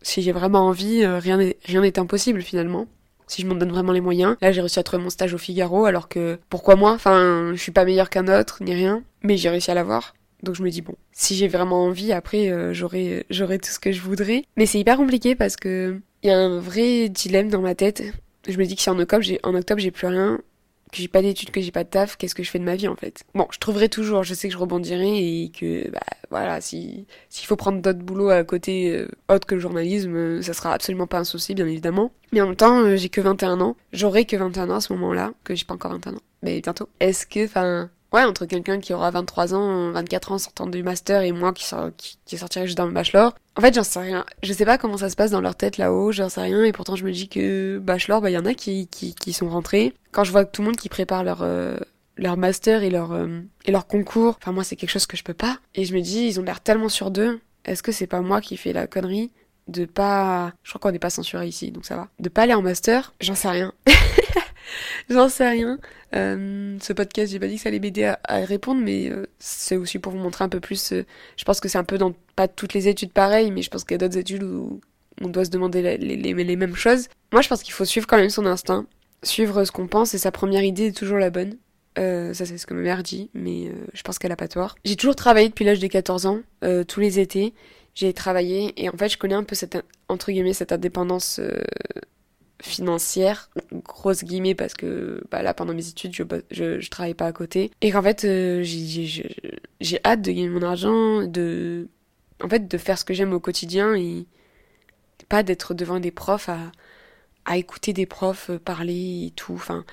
si 0.00 0.22
j'ai 0.22 0.30
vraiment 0.30 0.68
envie, 0.68 1.04
rien 1.04 1.38
n'est 1.38 1.98
impossible 1.98 2.40
finalement. 2.42 2.86
Si 3.32 3.40
je 3.40 3.46
m'en 3.46 3.54
donne 3.54 3.70
vraiment 3.70 3.92
les 3.92 4.02
moyens. 4.02 4.36
Là, 4.42 4.52
j'ai 4.52 4.60
réussi 4.60 4.78
à 4.78 4.82
trouver 4.82 5.02
mon 5.02 5.08
stage 5.08 5.32
au 5.32 5.38
Figaro, 5.38 5.86
alors 5.86 6.10
que 6.10 6.38
pourquoi 6.50 6.76
moi? 6.76 6.92
Enfin, 6.92 7.52
je 7.54 7.62
suis 7.62 7.72
pas 7.72 7.86
meilleur 7.86 8.10
qu'un 8.10 8.28
autre, 8.28 8.58
ni 8.62 8.74
rien. 8.74 9.02
Mais 9.22 9.38
j'ai 9.38 9.48
réussi 9.48 9.70
à 9.70 9.74
l'avoir. 9.74 10.12
Donc 10.42 10.54
je 10.54 10.62
me 10.62 10.68
dis 10.68 10.82
bon, 10.82 10.96
si 11.12 11.34
j'ai 11.34 11.48
vraiment 11.48 11.82
envie, 11.86 12.12
après 12.12 12.50
euh, 12.50 12.74
j'aurai 12.74 13.24
j'aurai 13.30 13.58
tout 13.58 13.70
ce 13.70 13.78
que 13.78 13.90
je 13.90 14.02
voudrais. 14.02 14.44
Mais 14.58 14.66
c'est 14.66 14.78
hyper 14.78 14.98
compliqué 14.98 15.34
parce 15.34 15.56
que 15.56 15.98
il 16.22 16.28
y 16.28 16.30
a 16.30 16.38
un 16.38 16.58
vrai 16.58 17.08
dilemme 17.08 17.48
dans 17.48 17.62
ma 17.62 17.74
tête. 17.74 18.02
Je 18.46 18.58
me 18.58 18.66
dis 18.66 18.76
que 18.76 18.82
si 18.82 18.90
en 18.90 18.98
octobre 18.98 19.22
j'ai 19.78 19.90
plus 19.90 20.06
rien, 20.08 20.38
que 20.92 20.98
j'ai 20.98 21.08
pas 21.08 21.22
d'études, 21.22 21.50
que 21.50 21.60
j'ai 21.60 21.72
pas 21.72 21.84
de 21.84 21.88
taf, 21.88 22.16
qu'est-ce 22.16 22.34
que 22.34 22.42
je 22.42 22.50
fais 22.50 22.58
de 22.58 22.64
ma 22.64 22.76
vie 22.76 22.86
en 22.86 22.94
fait 22.94 23.24
Bon, 23.34 23.48
je 23.50 23.58
trouverai 23.58 23.88
toujours, 23.88 24.22
je 24.22 24.34
sais 24.34 24.48
que 24.48 24.54
je 24.54 24.58
rebondirai 24.58 25.42
et 25.42 25.50
que 25.50 25.90
bah 25.90 26.00
voilà, 26.30 26.60
si 26.60 27.06
s'il 27.30 27.46
faut 27.46 27.56
prendre 27.56 27.80
d'autres 27.80 27.98
boulots 27.98 28.28
à 28.28 28.44
côté 28.44 28.94
euh, 28.94 29.08
autre 29.28 29.46
que 29.46 29.54
le 29.54 29.60
journalisme, 29.60 30.14
euh, 30.14 30.42
ça 30.42 30.52
sera 30.52 30.72
absolument 30.72 31.06
pas 31.06 31.18
un 31.18 31.24
souci 31.24 31.54
bien 31.54 31.66
évidemment. 31.66 32.12
Mais 32.32 32.40
en 32.40 32.46
même 32.46 32.56
temps, 32.56 32.96
j'ai 32.96 33.08
que 33.08 33.20
21 33.20 33.60
ans, 33.60 33.76
j'aurai 33.92 34.26
que 34.26 34.36
21 34.36 34.70
ans 34.70 34.76
à 34.76 34.80
ce 34.80 34.92
moment-là, 34.92 35.32
que 35.44 35.54
j'ai 35.54 35.64
pas 35.64 35.74
encore 35.74 35.92
21 35.92 36.14
ans. 36.14 36.22
Mais 36.42 36.60
bientôt. 36.60 36.88
Est-ce 37.00 37.26
que 37.26 37.44
enfin 37.46 37.90
Ouais, 38.12 38.24
entre 38.24 38.44
quelqu'un 38.44 38.78
qui 38.78 38.92
aura 38.92 39.10
23 39.10 39.54
ans, 39.54 39.90
24 39.92 40.32
ans 40.32 40.38
sortant 40.38 40.66
du 40.66 40.82
master 40.82 41.22
et 41.22 41.32
moi 41.32 41.52
qui, 41.52 41.64
qui, 41.96 42.18
qui 42.24 42.38
sortirait 42.38 42.66
juste 42.66 42.76
dans 42.76 42.86
le 42.86 42.92
bachelor. 42.92 43.34
En 43.56 43.60
fait, 43.60 43.74
j'en 43.74 43.82
sais 43.82 44.00
rien. 44.00 44.24
Je 44.42 44.52
sais 44.52 44.64
pas 44.64 44.78
comment 44.78 44.98
ça 44.98 45.08
se 45.08 45.16
passe 45.16 45.30
dans 45.30 45.40
leur 45.40 45.54
tête 45.54 45.78
là-haut, 45.78 46.12
j'en 46.12 46.28
sais 46.28 46.42
rien. 46.42 46.62
Et 46.64 46.72
pourtant, 46.72 46.96
je 46.96 47.04
me 47.04 47.12
dis 47.12 47.28
que 47.28 47.78
bachelor, 47.78 48.20
bah, 48.20 48.30
il 48.30 48.34
y 48.34 48.38
en 48.38 48.46
a 48.46 48.54
qui, 48.54 48.86
qui, 48.88 49.14
qui 49.14 49.32
sont 49.32 49.48
rentrés. 49.48 49.94
Quand 50.10 50.24
je 50.24 50.30
vois 50.30 50.44
tout 50.44 50.62
le 50.62 50.66
monde 50.66 50.76
qui 50.76 50.88
prépare 50.90 51.24
leur, 51.24 51.40
euh, 51.42 51.76
leur 52.16 52.36
master 52.36 52.82
et 52.82 52.90
leur, 52.90 53.12
euh, 53.12 53.40
et 53.64 53.72
leur 53.72 53.86
concours, 53.86 54.36
enfin, 54.40 54.52
moi, 54.52 54.64
c'est 54.64 54.76
quelque 54.76 54.90
chose 54.90 55.06
que 55.06 55.16
je 55.16 55.24
peux 55.24 55.34
pas. 55.34 55.58
Et 55.74 55.84
je 55.84 55.94
me 55.94 56.00
dis, 56.00 56.26
ils 56.26 56.38
ont 56.38 56.42
l'air 56.42 56.60
tellement 56.60 56.90
sûrs 56.90 57.10
d'eux. 57.10 57.40
Est-ce 57.64 57.82
que 57.82 57.92
c'est 57.92 58.06
pas 58.06 58.20
moi 58.20 58.40
qui 58.40 58.56
fais 58.56 58.72
la 58.72 58.86
connerie 58.86 59.30
de 59.68 59.84
pas, 59.84 60.52
je 60.64 60.70
crois 60.70 60.80
qu'on 60.80 60.92
n'est 60.92 60.98
pas 60.98 61.10
censuré 61.10 61.46
ici, 61.46 61.70
donc 61.70 61.84
ça 61.84 61.96
va. 61.96 62.08
De 62.18 62.28
pas 62.28 62.42
aller 62.42 62.54
en 62.54 62.62
master, 62.62 63.14
j'en 63.20 63.36
sais 63.36 63.48
rien. 63.48 63.72
J'en 65.10 65.28
sais 65.28 65.48
rien. 65.48 65.78
Euh, 66.14 66.76
ce 66.80 66.92
podcast, 66.92 67.32
j'ai 67.32 67.38
pas 67.38 67.46
dit 67.46 67.56
que 67.56 67.62
ça 67.62 67.68
allait 67.68 67.78
m'aider 67.78 68.04
à, 68.04 68.36
répondre, 68.44 68.80
mais 68.82 69.10
euh, 69.10 69.26
c'est 69.38 69.76
aussi 69.76 69.98
pour 69.98 70.12
vous 70.12 70.18
montrer 70.18 70.44
un 70.44 70.48
peu 70.48 70.60
plus. 70.60 70.92
Euh, 70.92 71.04
je 71.36 71.44
pense 71.44 71.60
que 71.60 71.68
c'est 71.68 71.78
un 71.78 71.84
peu 71.84 71.98
dans 71.98 72.14
pas 72.36 72.48
toutes 72.48 72.74
les 72.74 72.88
études 72.88 73.12
pareilles, 73.12 73.50
mais 73.50 73.62
je 73.62 73.70
pense 73.70 73.84
qu'il 73.84 73.92
y 73.92 73.96
a 73.96 73.98
d'autres 73.98 74.18
études 74.18 74.42
où 74.42 74.80
on 75.20 75.28
doit 75.28 75.44
se 75.44 75.50
demander 75.50 75.96
les, 75.98 76.56
mêmes 76.56 76.74
choses. 76.74 77.08
Moi, 77.32 77.42
je 77.42 77.48
pense 77.48 77.62
qu'il 77.62 77.72
faut 77.72 77.84
suivre 77.84 78.06
quand 78.06 78.16
même 78.16 78.30
son 78.30 78.46
instinct, 78.46 78.86
suivre 79.22 79.64
ce 79.64 79.72
qu'on 79.72 79.86
pense, 79.86 80.14
et 80.14 80.18
sa 80.18 80.32
première 80.32 80.64
idée 80.64 80.86
est 80.86 80.96
toujours 80.96 81.18
la 81.18 81.30
bonne. 81.30 81.56
ça, 81.96 82.34
c'est 82.34 82.58
ce 82.58 82.66
que 82.66 82.74
ma 82.74 82.80
mère 82.80 83.02
dit, 83.02 83.30
mais 83.34 83.70
je 83.92 84.02
pense 84.02 84.18
qu'elle 84.18 84.32
a 84.32 84.36
pas 84.36 84.48
tort. 84.48 84.74
J'ai 84.84 84.96
toujours 84.96 85.14
travaillé 85.14 85.48
depuis 85.48 85.64
l'âge 85.64 85.80
de 85.80 85.86
14 85.86 86.26
ans, 86.26 86.40
tous 86.88 87.00
les 87.00 87.20
étés. 87.20 87.54
J'ai 87.94 88.12
travaillé, 88.14 88.72
et 88.82 88.88
en 88.88 88.96
fait, 88.96 89.10
je 89.10 89.18
connais 89.18 89.34
un 89.34 89.44
peu 89.44 89.54
cette, 89.54 89.78
entre 90.08 90.32
guillemets, 90.32 90.54
cette 90.54 90.72
indépendance 90.72 91.40
financière, 92.62 93.50
grosse 93.72 94.24
guillemets 94.24 94.54
parce 94.54 94.74
que 94.74 95.22
bah, 95.30 95.42
là 95.42 95.52
pendant 95.52 95.74
mes 95.74 95.88
études 95.88 96.14
je, 96.14 96.22
je, 96.50 96.88
travaille 96.90 97.14
pas 97.14 97.26
à 97.26 97.32
côté. 97.32 97.70
Et 97.80 97.90
qu'en 97.90 98.02
fait 98.02 98.24
euh, 98.24 98.62
j'ai 98.62 100.00
hâte 100.04 100.22
de 100.22 100.30
gagner 100.30 100.48
mon 100.48 100.62
argent, 100.62 101.22
de 101.26 101.88
en 102.42 102.48
fait 102.48 102.68
de 102.68 102.78
faire 102.78 102.98
ce 102.98 103.04
que 103.04 103.14
j'aime 103.14 103.32
au 103.32 103.40
quotidien 103.40 103.94
et 103.94 104.26
pas 105.28 105.42
d'être 105.42 105.74
devant 105.74 106.00
des 106.00 106.10
profs 106.10 106.48
à, 106.48 106.72
à 107.44 107.56
écouter 107.58 107.92
des 107.92 108.06
profs 108.06 108.50
parler 108.64 109.26
et 109.26 109.32
tout, 109.34 109.54
enfin 109.54 109.84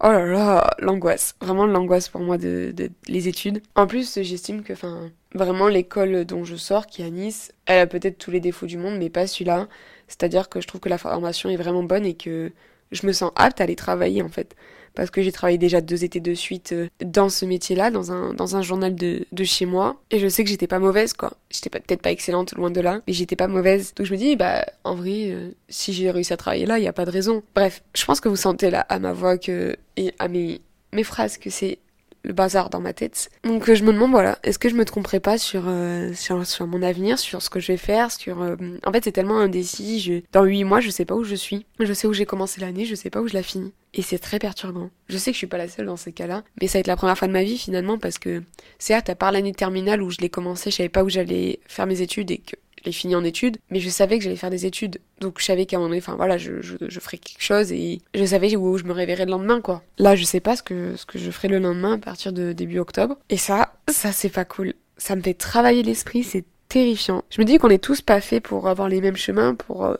oh 0.00 0.08
là 0.08 0.26
là, 0.26 0.70
l'angoisse, 0.80 1.36
vraiment 1.40 1.66
l'angoisse 1.66 2.08
pour 2.08 2.20
moi 2.20 2.36
de, 2.36 2.72
de, 2.76 2.90
les 3.06 3.28
études. 3.28 3.62
En 3.76 3.86
plus 3.86 4.18
j'estime 4.22 4.62
que 4.62 4.72
enfin 4.72 5.10
vraiment 5.34 5.68
l'école 5.68 6.24
dont 6.24 6.44
je 6.44 6.56
sors 6.56 6.86
qui 6.86 7.02
est 7.02 7.06
à 7.06 7.10
Nice, 7.10 7.52
elle 7.66 7.80
a 7.80 7.86
peut-être 7.86 8.18
tous 8.18 8.30
les 8.30 8.40
défauts 8.40 8.66
du 8.66 8.78
monde 8.78 8.98
mais 8.98 9.10
pas 9.10 9.26
celui-là. 9.26 9.68
C'est-à-dire 10.08 10.48
que 10.48 10.60
je 10.60 10.66
trouve 10.66 10.80
que 10.80 10.88
la 10.88 10.98
formation 10.98 11.48
est 11.48 11.56
vraiment 11.56 11.82
bonne 11.82 12.04
et 12.04 12.14
que 12.14 12.52
je 12.90 13.06
me 13.06 13.12
sens 13.12 13.32
apte 13.36 13.60
à 13.60 13.64
aller 13.64 13.76
travailler 13.76 14.22
en 14.22 14.28
fait. 14.28 14.54
Parce 14.94 15.10
que 15.10 15.22
j'ai 15.22 15.32
travaillé 15.32 15.58
déjà 15.58 15.80
deux 15.80 16.04
étés 16.04 16.20
de 16.20 16.34
suite 16.34 16.72
euh, 16.72 16.88
dans 17.02 17.30
ce 17.30 17.46
métier-là, 17.46 17.90
dans 17.90 18.12
un, 18.12 18.34
dans 18.34 18.56
un 18.56 18.62
journal 18.62 18.94
de, 18.94 19.24
de 19.32 19.44
chez 19.44 19.64
moi. 19.64 19.96
Et 20.10 20.18
je 20.18 20.28
sais 20.28 20.44
que 20.44 20.50
j'étais 20.50 20.66
pas 20.66 20.78
mauvaise, 20.78 21.14
quoi. 21.14 21.32
J'étais 21.50 21.70
peut-être 21.70 22.02
pas 22.02 22.10
excellente, 22.10 22.52
loin 22.54 22.70
de 22.70 22.80
là, 22.80 23.00
mais 23.06 23.14
j'étais 23.14 23.36
pas 23.36 23.48
mauvaise. 23.48 23.94
Donc 23.94 24.06
je 24.06 24.12
me 24.12 24.18
dis, 24.18 24.36
bah, 24.36 24.66
en 24.84 24.94
vrai, 24.94 25.30
euh, 25.30 25.50
si 25.70 25.94
j'ai 25.94 26.10
réussi 26.10 26.34
à 26.34 26.36
travailler 26.36 26.66
là, 26.66 26.78
il 26.78 26.84
y 26.84 26.88
a 26.88 26.92
pas 26.92 27.06
de 27.06 27.10
raison. 27.10 27.42
Bref, 27.54 27.82
je 27.94 28.04
pense 28.04 28.20
que 28.20 28.28
vous 28.28 28.36
sentez 28.36 28.70
là, 28.70 28.80
à 28.80 28.98
ma 28.98 29.14
voix 29.14 29.38
que, 29.38 29.76
et 29.96 30.12
à 30.18 30.28
mes, 30.28 30.60
mes 30.92 31.04
phrases, 31.04 31.38
que 31.38 31.48
c'est 31.48 31.78
le 32.24 32.32
bazar 32.32 32.70
dans 32.70 32.80
ma 32.80 32.92
tête. 32.92 33.30
Donc 33.44 33.68
euh, 33.68 33.74
je 33.74 33.84
me 33.84 33.92
demande 33.92 34.10
voilà, 34.10 34.38
est-ce 34.42 34.58
que 34.58 34.68
je 34.68 34.74
me 34.74 34.84
tromperai 34.84 35.20
pas 35.20 35.38
sur, 35.38 35.64
euh, 35.66 36.12
sur 36.14 36.46
sur 36.46 36.66
mon 36.66 36.82
avenir, 36.82 37.18
sur 37.18 37.42
ce 37.42 37.50
que 37.50 37.60
je 37.60 37.68
vais 37.68 37.76
faire, 37.76 38.10
sur 38.10 38.42
euh, 38.42 38.56
en 38.84 38.92
fait 38.92 39.04
c'est 39.04 39.12
tellement 39.12 39.38
indécis, 39.38 40.00
je... 40.00 40.20
dans 40.32 40.44
huit 40.44 40.64
mois, 40.64 40.80
je 40.80 40.90
sais 40.90 41.04
pas 41.04 41.14
où 41.14 41.24
je 41.24 41.34
suis. 41.34 41.66
Je 41.80 41.92
sais 41.92 42.06
où 42.06 42.12
j'ai 42.12 42.26
commencé 42.26 42.60
l'année, 42.60 42.84
je 42.84 42.94
sais 42.94 43.10
pas 43.10 43.20
où 43.20 43.28
je 43.28 43.34
la 43.34 43.42
finis. 43.42 43.72
Et 43.94 44.02
c'est 44.02 44.18
très 44.18 44.38
perturbant. 44.38 44.90
Je 45.08 45.18
sais 45.18 45.30
que 45.30 45.34
je 45.34 45.38
suis 45.38 45.46
pas 45.46 45.58
la 45.58 45.68
seule 45.68 45.86
dans 45.86 45.96
ces 45.98 46.12
cas-là, 46.12 46.44
mais 46.60 46.66
ça 46.66 46.78
va 46.78 46.80
être 46.80 46.86
la 46.86 46.96
première 46.96 47.18
fois 47.18 47.28
de 47.28 47.32
ma 47.32 47.42
vie 47.42 47.58
finalement 47.58 47.98
parce 47.98 48.18
que 48.18 48.42
certes 48.78 49.10
à 49.10 49.14
part 49.14 49.32
l'année 49.32 49.52
terminale 49.52 50.00
où 50.00 50.10
je 50.10 50.18
l'ai 50.18 50.30
commencé, 50.30 50.70
je 50.70 50.76
savais 50.76 50.88
pas 50.88 51.04
où 51.04 51.10
j'allais 51.10 51.60
faire 51.66 51.86
mes 51.86 52.00
études 52.00 52.30
et 52.30 52.38
que 52.38 52.56
l'ai 52.84 52.92
fini 52.92 53.14
en 53.14 53.24
études, 53.24 53.58
mais 53.70 53.80
je 53.80 53.88
savais 53.88 54.18
que 54.18 54.24
j'allais 54.24 54.36
faire 54.36 54.50
des 54.50 54.66
études. 54.66 55.00
Donc 55.20 55.38
je 55.38 55.44
savais 55.44 55.66
qu'à 55.66 55.76
un 55.76 55.80
moment 55.80 55.90
donné, 55.90 56.00
enfin 56.00 56.16
voilà, 56.16 56.38
je, 56.38 56.60
je, 56.60 57.00
ferais 57.00 57.18
quelque 57.18 57.42
chose 57.42 57.72
et 57.72 58.00
je 58.14 58.24
savais 58.24 58.56
où 58.56 58.78
je 58.78 58.84
me 58.84 58.92
réveillerais 58.92 59.24
le 59.26 59.30
lendemain, 59.32 59.60
quoi. 59.60 59.82
Là, 59.98 60.16
je 60.16 60.24
sais 60.24 60.40
pas 60.40 60.56
ce 60.56 60.62
que, 60.62 60.96
ce 60.96 61.06
que 61.06 61.18
je 61.18 61.30
ferai 61.30 61.48
le 61.48 61.58
lendemain 61.58 61.94
à 61.94 61.98
partir 61.98 62.32
de 62.32 62.52
début 62.52 62.78
octobre. 62.78 63.16
Et 63.28 63.36
ça, 63.36 63.74
ça 63.88 64.12
c'est 64.12 64.28
pas 64.28 64.44
cool. 64.44 64.74
Ça 64.96 65.16
me 65.16 65.22
fait 65.22 65.34
travailler 65.34 65.82
l'esprit, 65.82 66.22
c'est 66.22 66.44
terrifiant. 66.68 67.24
Je 67.30 67.40
me 67.40 67.44
dis 67.44 67.58
qu'on 67.58 67.70
est 67.70 67.82
tous 67.82 68.00
pas 68.00 68.20
faits 68.20 68.42
pour 68.42 68.68
avoir 68.68 68.88
les 68.88 69.00
mêmes 69.00 69.16
chemins, 69.16 69.54
pour 69.54 69.84
euh, 69.84 69.94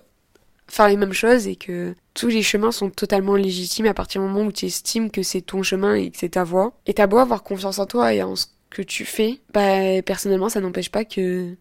faire 0.68 0.88
les 0.88 0.96
mêmes 0.96 1.12
choses 1.12 1.46
et 1.46 1.56
que 1.56 1.94
tous 2.14 2.28
les 2.28 2.42
chemins 2.42 2.72
sont 2.72 2.90
totalement 2.90 3.36
légitimes 3.36 3.86
à 3.86 3.94
partir 3.94 4.22
du 4.22 4.28
moment 4.28 4.46
où 4.46 4.52
tu 4.52 4.66
estimes 4.66 5.10
que 5.10 5.22
c'est 5.22 5.42
ton 5.42 5.62
chemin 5.62 5.94
et 5.94 6.10
que 6.10 6.16
c'est 6.16 6.30
ta 6.30 6.44
voie. 6.44 6.72
Et 6.86 6.94
t'as 6.94 7.06
beau 7.06 7.18
avoir 7.18 7.42
confiance 7.42 7.78
en 7.78 7.86
toi 7.86 8.14
et 8.14 8.22
en 8.22 8.36
ce 8.36 8.46
que 8.70 8.82
tu 8.82 9.04
fais, 9.04 9.40
bah 9.52 10.00
personnellement 10.02 10.48
ça 10.48 10.60
n'empêche 10.60 10.90
pas 10.90 11.04
que 11.04 11.54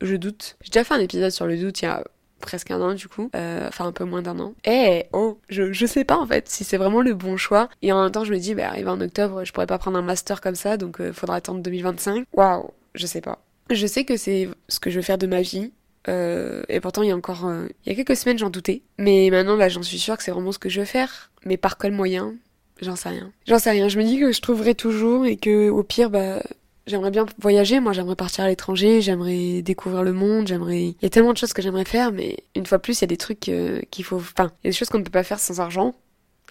je 0.00 0.16
doute. 0.16 0.56
J'ai 0.62 0.70
déjà 0.70 0.84
fait 0.84 0.94
un 0.94 1.00
épisode 1.00 1.30
sur 1.30 1.46
le 1.46 1.56
doute 1.56 1.82
il 1.82 1.84
y 1.86 1.88
a 1.88 2.04
presque 2.40 2.70
un 2.70 2.80
an 2.80 2.94
du 2.94 3.06
coup, 3.06 3.30
euh, 3.36 3.68
enfin 3.68 3.86
un 3.86 3.92
peu 3.92 4.04
moins 4.04 4.22
d'un 4.22 4.38
an. 4.40 4.54
Eh 4.64 5.04
oh, 5.12 5.38
je, 5.48 5.72
je 5.72 5.86
sais 5.86 6.04
pas 6.04 6.16
en 6.16 6.26
fait 6.26 6.48
si 6.48 6.64
c'est 6.64 6.76
vraiment 6.76 7.02
le 7.02 7.14
bon 7.14 7.36
choix. 7.36 7.68
Et 7.82 7.92
en 7.92 8.02
même 8.02 8.10
temps 8.10 8.24
je 8.24 8.32
me 8.32 8.38
dis, 8.38 8.54
bah 8.54 8.68
arrivé 8.68 8.88
en 8.88 9.00
octobre, 9.00 9.44
je 9.44 9.52
pourrais 9.52 9.66
pas 9.66 9.78
prendre 9.78 9.98
un 9.98 10.02
master 10.02 10.40
comme 10.40 10.54
ça, 10.54 10.76
donc 10.76 11.00
euh, 11.00 11.12
faudra 11.12 11.36
attendre 11.36 11.60
2025. 11.60 12.24
Waouh, 12.32 12.70
je 12.94 13.06
sais 13.06 13.20
pas. 13.20 13.44
Je 13.70 13.86
sais 13.86 14.04
que 14.04 14.16
c'est 14.16 14.48
ce 14.68 14.80
que 14.80 14.90
je 14.90 14.96
veux 14.96 15.02
faire 15.02 15.18
de 15.18 15.26
ma 15.26 15.42
vie. 15.42 15.72
Euh, 16.08 16.62
et 16.68 16.80
pourtant 16.80 17.02
il 17.02 17.08
y 17.08 17.12
a 17.12 17.16
encore, 17.16 17.46
euh, 17.46 17.68
il 17.84 17.90
y 17.90 17.92
a 17.92 18.02
quelques 18.02 18.18
semaines 18.18 18.38
j'en 18.38 18.50
doutais. 18.50 18.82
Mais 18.98 19.28
maintenant 19.30 19.56
là 19.56 19.68
j'en 19.68 19.82
suis 19.82 19.98
sûre 19.98 20.16
que 20.16 20.22
c'est 20.22 20.30
vraiment 20.30 20.52
ce 20.52 20.58
que 20.58 20.68
je 20.68 20.80
veux 20.80 20.86
faire. 20.86 21.30
Mais 21.44 21.56
par 21.56 21.78
quel 21.78 21.92
moyen 21.92 22.34
J'en 22.80 22.96
sais 22.96 23.10
rien. 23.10 23.30
J'en 23.46 23.58
sais 23.58 23.70
rien. 23.70 23.88
Je 23.88 23.98
me 23.98 24.04
dis 24.04 24.18
que 24.18 24.32
je 24.32 24.40
trouverai 24.40 24.74
toujours 24.74 25.26
et 25.26 25.36
que 25.36 25.68
au 25.68 25.82
pire 25.82 26.08
bah 26.08 26.42
J'aimerais 26.90 27.12
bien 27.12 27.24
voyager, 27.38 27.78
moi 27.78 27.92
j'aimerais 27.92 28.16
partir 28.16 28.42
à 28.42 28.48
l'étranger, 28.48 29.00
j'aimerais 29.00 29.62
découvrir 29.62 30.02
le 30.02 30.12
monde, 30.12 30.48
j'aimerais... 30.48 30.86
Il 30.86 30.98
y 31.02 31.06
a 31.06 31.08
tellement 31.08 31.32
de 31.32 31.38
choses 31.38 31.52
que 31.52 31.62
j'aimerais 31.62 31.84
faire, 31.84 32.10
mais 32.10 32.38
une 32.56 32.66
fois 32.66 32.80
plus, 32.80 32.98
il 32.98 33.02
y 33.02 33.04
a 33.04 33.06
des 33.06 33.16
trucs 33.16 33.48
euh, 33.48 33.80
qu'il 33.92 34.04
faut... 34.04 34.16
Enfin, 34.16 34.50
il 34.64 34.66
y 34.66 34.68
a 34.68 34.70
des 34.70 34.76
choses 34.76 34.88
qu'on 34.88 34.98
ne 34.98 35.04
peut 35.04 35.10
pas 35.10 35.22
faire 35.22 35.38
sans 35.38 35.60
argent, 35.60 35.94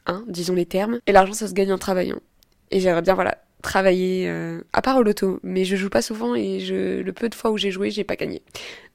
hein, 0.05 0.23
disons 0.29 0.55
les 0.55 0.65
termes. 0.65 0.99
Et 1.07 1.11
l'argent, 1.11 1.33
ça 1.33 1.49
se 1.49 1.53
gagne 1.53 1.73
en 1.73 1.77
travaillant. 1.77 2.19
Et 2.71 2.79
j'aimerais 2.79 3.01
bien, 3.01 3.15
voilà, 3.15 3.37
travailler, 3.61 4.29
euh, 4.29 4.61
à 4.71 4.81
part 4.81 4.95
au 4.95 5.03
loto, 5.03 5.41
mais 5.43 5.65
je 5.65 5.75
joue 5.75 5.89
pas 5.89 6.01
souvent 6.01 6.35
et 6.35 6.59
le 6.59 7.11
peu 7.11 7.27
de 7.27 7.35
fois 7.35 7.51
où 7.51 7.57
j'ai 7.57 7.71
joué, 7.71 7.91
j'ai 7.91 8.05
pas 8.05 8.15
gagné. 8.15 8.41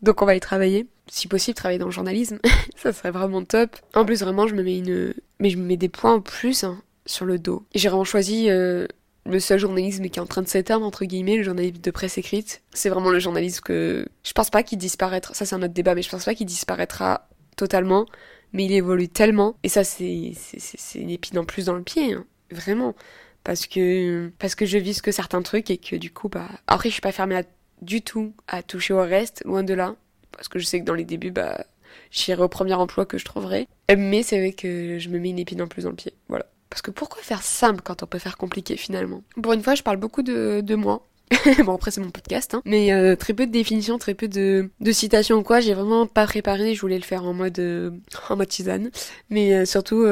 Donc 0.00 0.22
on 0.22 0.24
va 0.26 0.34
y 0.34 0.40
travailler. 0.40 0.86
Si 1.08 1.28
possible, 1.28 1.56
travailler 1.56 1.78
dans 1.78 1.84
le 1.84 1.92
journalisme, 1.92 2.38
ça 2.76 2.94
serait 2.94 3.10
vraiment 3.10 3.44
top. 3.44 3.76
En 3.94 4.06
plus, 4.06 4.22
vraiment, 4.22 4.46
je 4.46 4.54
me 4.54 4.62
mets 4.62 4.78
une... 4.78 5.12
Mais 5.40 5.50
je 5.50 5.58
me 5.58 5.64
mets 5.64 5.76
des 5.76 5.90
points 5.90 6.14
en 6.14 6.20
plus 6.22 6.64
hein, 6.64 6.80
sur 7.04 7.26
le 7.26 7.38
dos. 7.38 7.66
J'ai 7.74 7.90
vraiment 7.90 8.04
choisi... 8.04 8.48
Euh, 8.48 8.86
le 9.26 9.40
seul 9.40 9.58
journalisme 9.58 10.08
qui 10.08 10.18
est 10.18 10.22
en 10.22 10.26
train 10.26 10.42
de 10.42 10.48
s'éteindre, 10.48 10.84
entre 10.84 11.04
guillemets, 11.04 11.36
le 11.36 11.42
journalisme 11.42 11.80
de 11.80 11.90
presse 11.90 12.18
écrite. 12.18 12.62
C'est 12.72 12.88
vraiment 12.88 13.10
le 13.10 13.18
journalisme 13.18 13.62
que 13.62 14.06
je 14.22 14.32
pense 14.32 14.50
pas 14.50 14.62
qu'il 14.62 14.78
disparaîtra, 14.78 15.34
ça 15.34 15.46
c'est 15.46 15.54
un 15.54 15.62
autre 15.62 15.74
débat, 15.74 15.94
mais 15.94 16.02
je 16.02 16.10
pense 16.10 16.24
pas 16.24 16.34
qu'il 16.34 16.46
disparaîtra 16.46 17.28
totalement, 17.56 18.06
mais 18.52 18.64
il 18.66 18.72
évolue 18.72 19.08
tellement, 19.08 19.56
et 19.62 19.68
ça 19.68 19.84
c'est, 19.84 20.32
une 20.94 21.10
épine 21.10 21.38
en 21.38 21.44
plus 21.44 21.66
dans 21.66 21.74
le 21.74 21.82
pied, 21.82 22.14
hein. 22.14 22.24
vraiment. 22.50 22.94
parce 23.44 23.66
que 23.66 24.30
parce 24.38 24.54
que 24.54 24.66
je 24.66 24.78
vise 24.78 25.00
que 25.00 25.12
certains 25.12 25.42
trucs 25.42 25.70
et 25.70 25.78
que 25.78 25.96
du 25.96 26.10
coup 26.12 26.28
bah 26.28 26.48
après 26.66 26.88
je 26.88 26.94
suis 26.94 27.02
pas 27.02 27.12
fermée 27.12 27.40
du 27.82 28.02
tout 28.02 28.32
à 28.48 28.62
toucher 28.62 28.94
au 28.94 29.02
reste, 29.02 29.42
loin 29.44 29.62
de 29.62 29.74
là, 29.74 29.96
parce 30.32 30.48
que 30.48 30.58
je 30.58 30.64
sais 30.64 30.80
que 30.80 30.84
dans 30.84 30.94
les 30.94 31.04
débuts 31.04 31.30
bah 31.30 31.64
j'irai 32.10 32.42
au 32.42 32.48
premier 32.48 32.74
emploi 32.74 33.06
que 33.06 33.18
je 33.18 33.24
trouverai, 33.24 33.68
mais 33.96 34.22
c'est 34.22 34.38
vrai 34.38 34.52
que 34.52 34.98
je 34.98 35.08
me 35.08 35.18
mets 35.18 35.30
une 35.30 35.38
épine 35.38 35.62
en 35.62 35.68
plus 35.68 35.82
dans 35.84 35.90
le 35.90 35.96
pied, 35.96 36.12
voilà. 36.28 36.46
Parce 36.74 36.82
que 36.82 36.90
pourquoi 36.90 37.22
faire 37.22 37.44
simple 37.44 37.82
quand 37.84 38.02
on 38.02 38.06
peut 38.06 38.18
faire 38.18 38.36
compliqué 38.36 38.76
finalement? 38.76 39.22
Pour 39.40 39.52
une 39.52 39.62
fois, 39.62 39.76
je 39.76 39.84
parle 39.84 39.96
beaucoup 39.96 40.22
de, 40.22 40.60
de 40.60 40.74
moi, 40.74 41.06
bon 41.64 41.72
après 41.72 41.92
c'est 41.92 42.00
mon 42.00 42.10
podcast, 42.10 42.52
hein. 42.52 42.62
mais 42.64 42.92
euh, 42.92 43.14
très 43.14 43.32
peu 43.32 43.46
de 43.46 43.52
définitions, 43.52 43.96
très 43.96 44.14
peu 44.14 44.26
de, 44.26 44.70
de 44.80 44.92
citations 44.92 45.36
ou 45.36 45.42
quoi. 45.44 45.60
J'ai 45.60 45.72
vraiment 45.72 46.08
pas 46.08 46.26
préparé. 46.26 46.74
Je 46.74 46.80
voulais 46.80 46.98
le 46.98 47.04
faire 47.04 47.24
en 47.26 47.32
mode 47.32 47.60
euh, 47.60 47.92
en 48.28 48.34
mode 48.34 48.48
tisane, 48.48 48.90
mais 49.30 49.54
euh, 49.54 49.64
surtout 49.66 50.04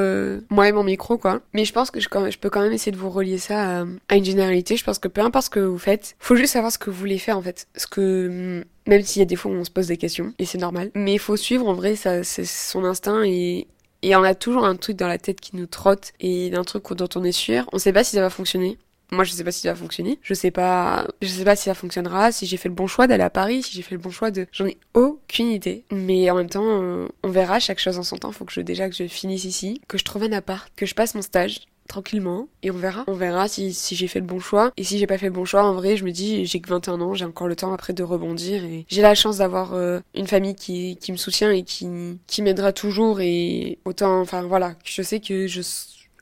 moi 0.50 0.68
et 0.68 0.72
mon 0.72 0.84
micro 0.84 1.18
quoi. 1.18 1.40
Mais 1.52 1.64
je 1.64 1.72
pense 1.72 1.90
que 1.90 1.98
je, 1.98 2.08
peux 2.08 2.48
quand 2.48 2.62
même 2.62 2.72
essayer 2.72 2.92
de 2.92 2.96
vous 2.96 3.10
relier 3.10 3.38
ça 3.38 3.84
à, 4.08 4.14
une 4.14 4.24
généralité. 4.24 4.76
Je 4.76 4.84
pense 4.84 5.00
que 5.00 5.08
peu 5.08 5.20
importe 5.20 5.46
ce 5.46 5.50
que 5.50 5.58
vous 5.58 5.78
faites, 5.78 6.14
faut 6.20 6.36
juste 6.36 6.52
savoir 6.52 6.70
ce 6.70 6.78
que 6.78 6.90
vous 6.90 6.96
voulez 6.96 7.18
faire 7.18 7.36
en 7.36 7.42
fait. 7.42 7.66
Ce 7.74 7.88
que 7.88 8.60
mm, 8.60 8.64
même 8.86 9.02
s'il 9.02 9.18
y 9.18 9.22
a 9.24 9.26
des 9.26 9.36
fois 9.36 9.50
où 9.50 9.54
on 9.54 9.64
se 9.64 9.70
pose 9.72 9.88
des 9.88 9.96
questions 9.96 10.32
et 10.38 10.44
c'est 10.44 10.58
normal, 10.58 10.92
mais 10.94 11.14
il 11.14 11.18
faut 11.18 11.36
suivre 11.36 11.66
en 11.68 11.74
vrai 11.74 11.96
ça 11.96 12.22
c'est 12.22 12.44
son 12.44 12.84
instinct 12.84 13.24
et 13.24 13.66
et 14.02 14.16
on 14.16 14.22
a 14.22 14.34
toujours 14.34 14.64
un 14.64 14.76
truc 14.76 14.96
dans 14.96 15.08
la 15.08 15.18
tête 15.18 15.40
qui 15.40 15.56
nous 15.56 15.66
trotte 15.66 16.12
et 16.20 16.54
un 16.54 16.64
truc 16.64 16.92
dont 16.92 17.08
on 17.14 17.24
est 17.24 17.32
sûr. 17.32 17.68
On 17.72 17.78
sait 17.78 17.92
pas 17.92 18.04
si 18.04 18.16
ça 18.16 18.20
va 18.20 18.30
fonctionner. 18.30 18.78
Moi, 19.12 19.24
je 19.24 19.32
sais 19.32 19.44
pas 19.44 19.52
si 19.52 19.60
ça 19.60 19.72
va 19.72 19.78
fonctionner. 19.78 20.18
Je 20.22 20.32
sais 20.32 20.50
pas, 20.50 21.06
je 21.20 21.28
sais 21.28 21.44
pas 21.44 21.54
si 21.54 21.64
ça 21.64 21.74
fonctionnera, 21.74 22.32
si 22.32 22.46
j'ai 22.46 22.56
fait 22.56 22.70
le 22.70 22.74
bon 22.74 22.86
choix 22.86 23.06
d'aller 23.06 23.22
à 23.22 23.30
Paris, 23.30 23.62
si 23.62 23.72
j'ai 23.72 23.82
fait 23.82 23.94
le 23.94 24.00
bon 24.00 24.10
choix 24.10 24.30
de, 24.30 24.46
j'en 24.52 24.66
ai 24.66 24.78
aucune 24.94 25.48
idée. 25.48 25.84
Mais 25.92 26.30
en 26.30 26.36
même 26.36 26.48
temps, 26.48 26.82
euh, 26.82 27.08
on 27.22 27.28
verra 27.28 27.60
chaque 27.60 27.78
chose 27.78 27.98
en 27.98 28.02
son 28.02 28.16
temps. 28.16 28.32
Faut 28.32 28.46
que 28.46 28.52
je, 28.52 28.62
déjà 28.62 28.88
que 28.88 28.96
je 28.96 29.04
finisse 29.04 29.44
ici, 29.44 29.82
que 29.86 29.98
je 29.98 30.04
trouve 30.04 30.22
un 30.22 30.32
appart, 30.32 30.72
que 30.76 30.86
je 30.86 30.94
passe 30.94 31.14
mon 31.14 31.20
stage 31.20 31.60
tranquillement 31.92 32.48
et 32.62 32.70
on 32.70 32.76
verra. 32.76 33.04
On 33.06 33.12
verra 33.12 33.48
si, 33.48 33.74
si 33.74 33.94
j'ai 33.94 34.08
fait 34.08 34.20
le 34.20 34.26
bon 34.26 34.40
choix. 34.40 34.72
Et 34.76 34.84
si 34.84 34.98
j'ai 34.98 35.06
pas 35.06 35.18
fait 35.18 35.26
le 35.26 35.32
bon 35.32 35.44
choix, 35.44 35.62
en 35.62 35.74
vrai, 35.74 35.96
je 35.96 36.04
me 36.04 36.10
dis, 36.10 36.46
j'ai 36.46 36.60
que 36.60 36.68
21 36.68 37.00
ans, 37.00 37.14
j'ai 37.14 37.24
encore 37.24 37.48
le 37.48 37.56
temps 37.56 37.72
après 37.72 37.92
de 37.92 38.02
rebondir 38.02 38.64
et 38.64 38.86
j'ai 38.88 39.02
la 39.02 39.14
chance 39.14 39.38
d'avoir 39.38 39.74
euh, 39.74 40.00
une 40.14 40.26
famille 40.26 40.54
qui, 40.54 40.96
qui 40.96 41.12
me 41.12 41.16
soutient 41.16 41.50
et 41.50 41.62
qui, 41.62 41.88
qui 42.26 42.42
m'aidera 42.42 42.72
toujours 42.72 43.20
et 43.20 43.78
autant, 43.84 44.20
enfin 44.20 44.42
voilà, 44.42 44.74
je 44.84 45.02
sais 45.02 45.20
que 45.20 45.46
je, 45.46 45.60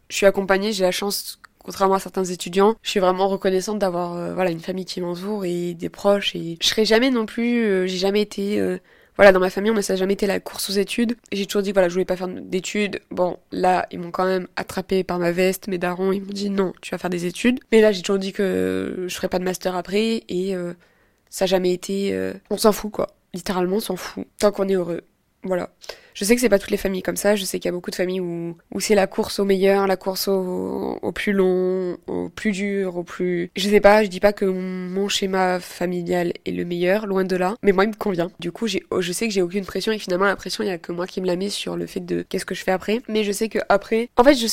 suis 0.08 0.26
accompagnée, 0.26 0.72
j'ai 0.72 0.82
la 0.82 0.90
chance 0.90 1.38
contrairement 1.62 1.94
à 1.94 2.00
certains 2.00 2.24
étudiants, 2.24 2.74
je 2.82 2.90
suis 2.90 3.00
vraiment 3.00 3.28
reconnaissante 3.28 3.78
d'avoir 3.78 4.16
euh, 4.16 4.34
voilà 4.34 4.50
une 4.50 4.58
famille 4.58 4.86
qui 4.86 5.00
m'entoure 5.00 5.44
et 5.44 5.74
des 5.74 5.88
proches 5.88 6.34
et 6.34 6.58
je 6.60 6.66
serai 6.66 6.84
jamais 6.84 7.10
non 7.10 7.26
plus 7.26 7.64
euh, 7.64 7.86
j'ai 7.86 7.98
jamais 7.98 8.22
été 8.22 8.58
voilà 9.16 9.32
dans 9.32 9.40
ma 9.40 9.50
famille 9.50 9.70
on 9.70 9.74
ne 9.74 9.80
s'est 9.80 9.96
jamais 9.96 10.14
été 10.14 10.26
la 10.26 10.40
course 10.40 10.70
aux 10.70 10.74
études. 10.74 11.16
J'ai 11.32 11.46
toujours 11.46 11.62
dit 11.62 11.72
voilà 11.72 11.88
je 11.88 11.94
voulais 11.94 12.04
pas 12.04 12.16
faire 12.16 12.28
d'études. 12.28 13.00
Bon 13.10 13.38
là 13.52 13.86
ils 13.90 13.98
m'ont 13.98 14.10
quand 14.10 14.24
même 14.24 14.48
attrapé 14.56 15.04
par 15.04 15.18
ma 15.18 15.32
veste 15.32 15.68
mes 15.68 15.78
darons. 15.78 16.12
Ils 16.12 16.22
m'ont 16.22 16.32
dit 16.32 16.50
non 16.50 16.72
tu 16.80 16.90
vas 16.90 16.98
faire 16.98 17.10
des 17.10 17.26
études. 17.26 17.60
Mais 17.72 17.80
là 17.80 17.92
j'ai 17.92 18.02
toujours 18.02 18.18
dit 18.18 18.32
que 18.32 19.04
je 19.06 19.14
ferais 19.14 19.28
pas 19.28 19.38
de 19.38 19.44
master 19.44 19.76
après. 19.76 20.24
Et 20.28 20.54
ça 21.28 21.44
a 21.44 21.46
jamais 21.46 21.72
été 21.72 22.32
on 22.50 22.56
s'en 22.56 22.72
fout 22.72 22.90
quoi. 22.90 23.08
Littéralement 23.34 23.76
on 23.76 23.80
s'en 23.80 23.96
fout. 23.96 24.26
Tant 24.38 24.52
qu'on 24.52 24.68
est 24.68 24.74
heureux 24.74 25.02
voilà. 25.42 25.70
Je 26.12 26.24
sais 26.24 26.34
que 26.34 26.40
c'est 26.40 26.48
pas 26.48 26.58
toutes 26.58 26.70
les 26.70 26.76
familles 26.76 27.02
comme 27.02 27.16
ça. 27.16 27.34
Je 27.34 27.44
sais 27.44 27.58
qu'il 27.58 27.68
y 27.68 27.70
a 27.70 27.72
beaucoup 27.72 27.90
de 27.90 27.96
familles 27.96 28.20
où, 28.20 28.56
où 28.72 28.80
c'est 28.80 28.94
la 28.94 29.06
course 29.06 29.38
au 29.38 29.44
meilleur, 29.44 29.86
la 29.86 29.96
course 29.96 30.28
au, 30.28 30.98
au, 31.00 31.12
plus 31.12 31.32
long, 31.32 31.96
au 32.06 32.28
plus 32.28 32.52
dur, 32.52 32.96
au 32.96 33.04
plus. 33.04 33.50
Je 33.56 33.68
sais 33.68 33.80
pas. 33.80 34.02
Je 34.02 34.08
dis 34.08 34.20
pas 34.20 34.32
que 34.32 34.44
mon 34.44 35.08
schéma 35.08 35.60
familial 35.60 36.32
est 36.44 36.50
le 36.50 36.64
meilleur, 36.64 37.06
loin 37.06 37.24
de 37.24 37.36
là. 37.36 37.54
Mais 37.62 37.72
moi, 37.72 37.84
il 37.84 37.90
me 37.90 37.94
convient. 37.94 38.30
Du 38.38 38.52
coup, 38.52 38.66
j'ai, 38.66 38.82
je 38.98 39.12
sais 39.12 39.28
que 39.28 39.32
j'ai 39.32 39.42
aucune 39.42 39.64
pression 39.64 39.92
et 39.92 39.98
finalement, 39.98 40.26
la 40.26 40.36
pression, 40.36 40.62
il 40.62 40.66
y 40.66 40.70
a 40.70 40.78
que 40.78 40.92
moi 40.92 41.06
qui 41.06 41.20
me 41.20 41.26
la 41.26 41.36
met 41.36 41.48
sur 41.48 41.76
le 41.76 41.86
fait 41.86 42.00
de 42.00 42.22
qu'est-ce 42.22 42.44
que 42.44 42.54
je 42.54 42.64
fais 42.64 42.72
après. 42.72 43.00
Mais 43.08 43.24
je 43.24 43.32
sais 43.32 43.48
que 43.48 43.60
après, 43.68 44.10
en 44.16 44.24
fait, 44.24 44.34
je, 44.34 44.46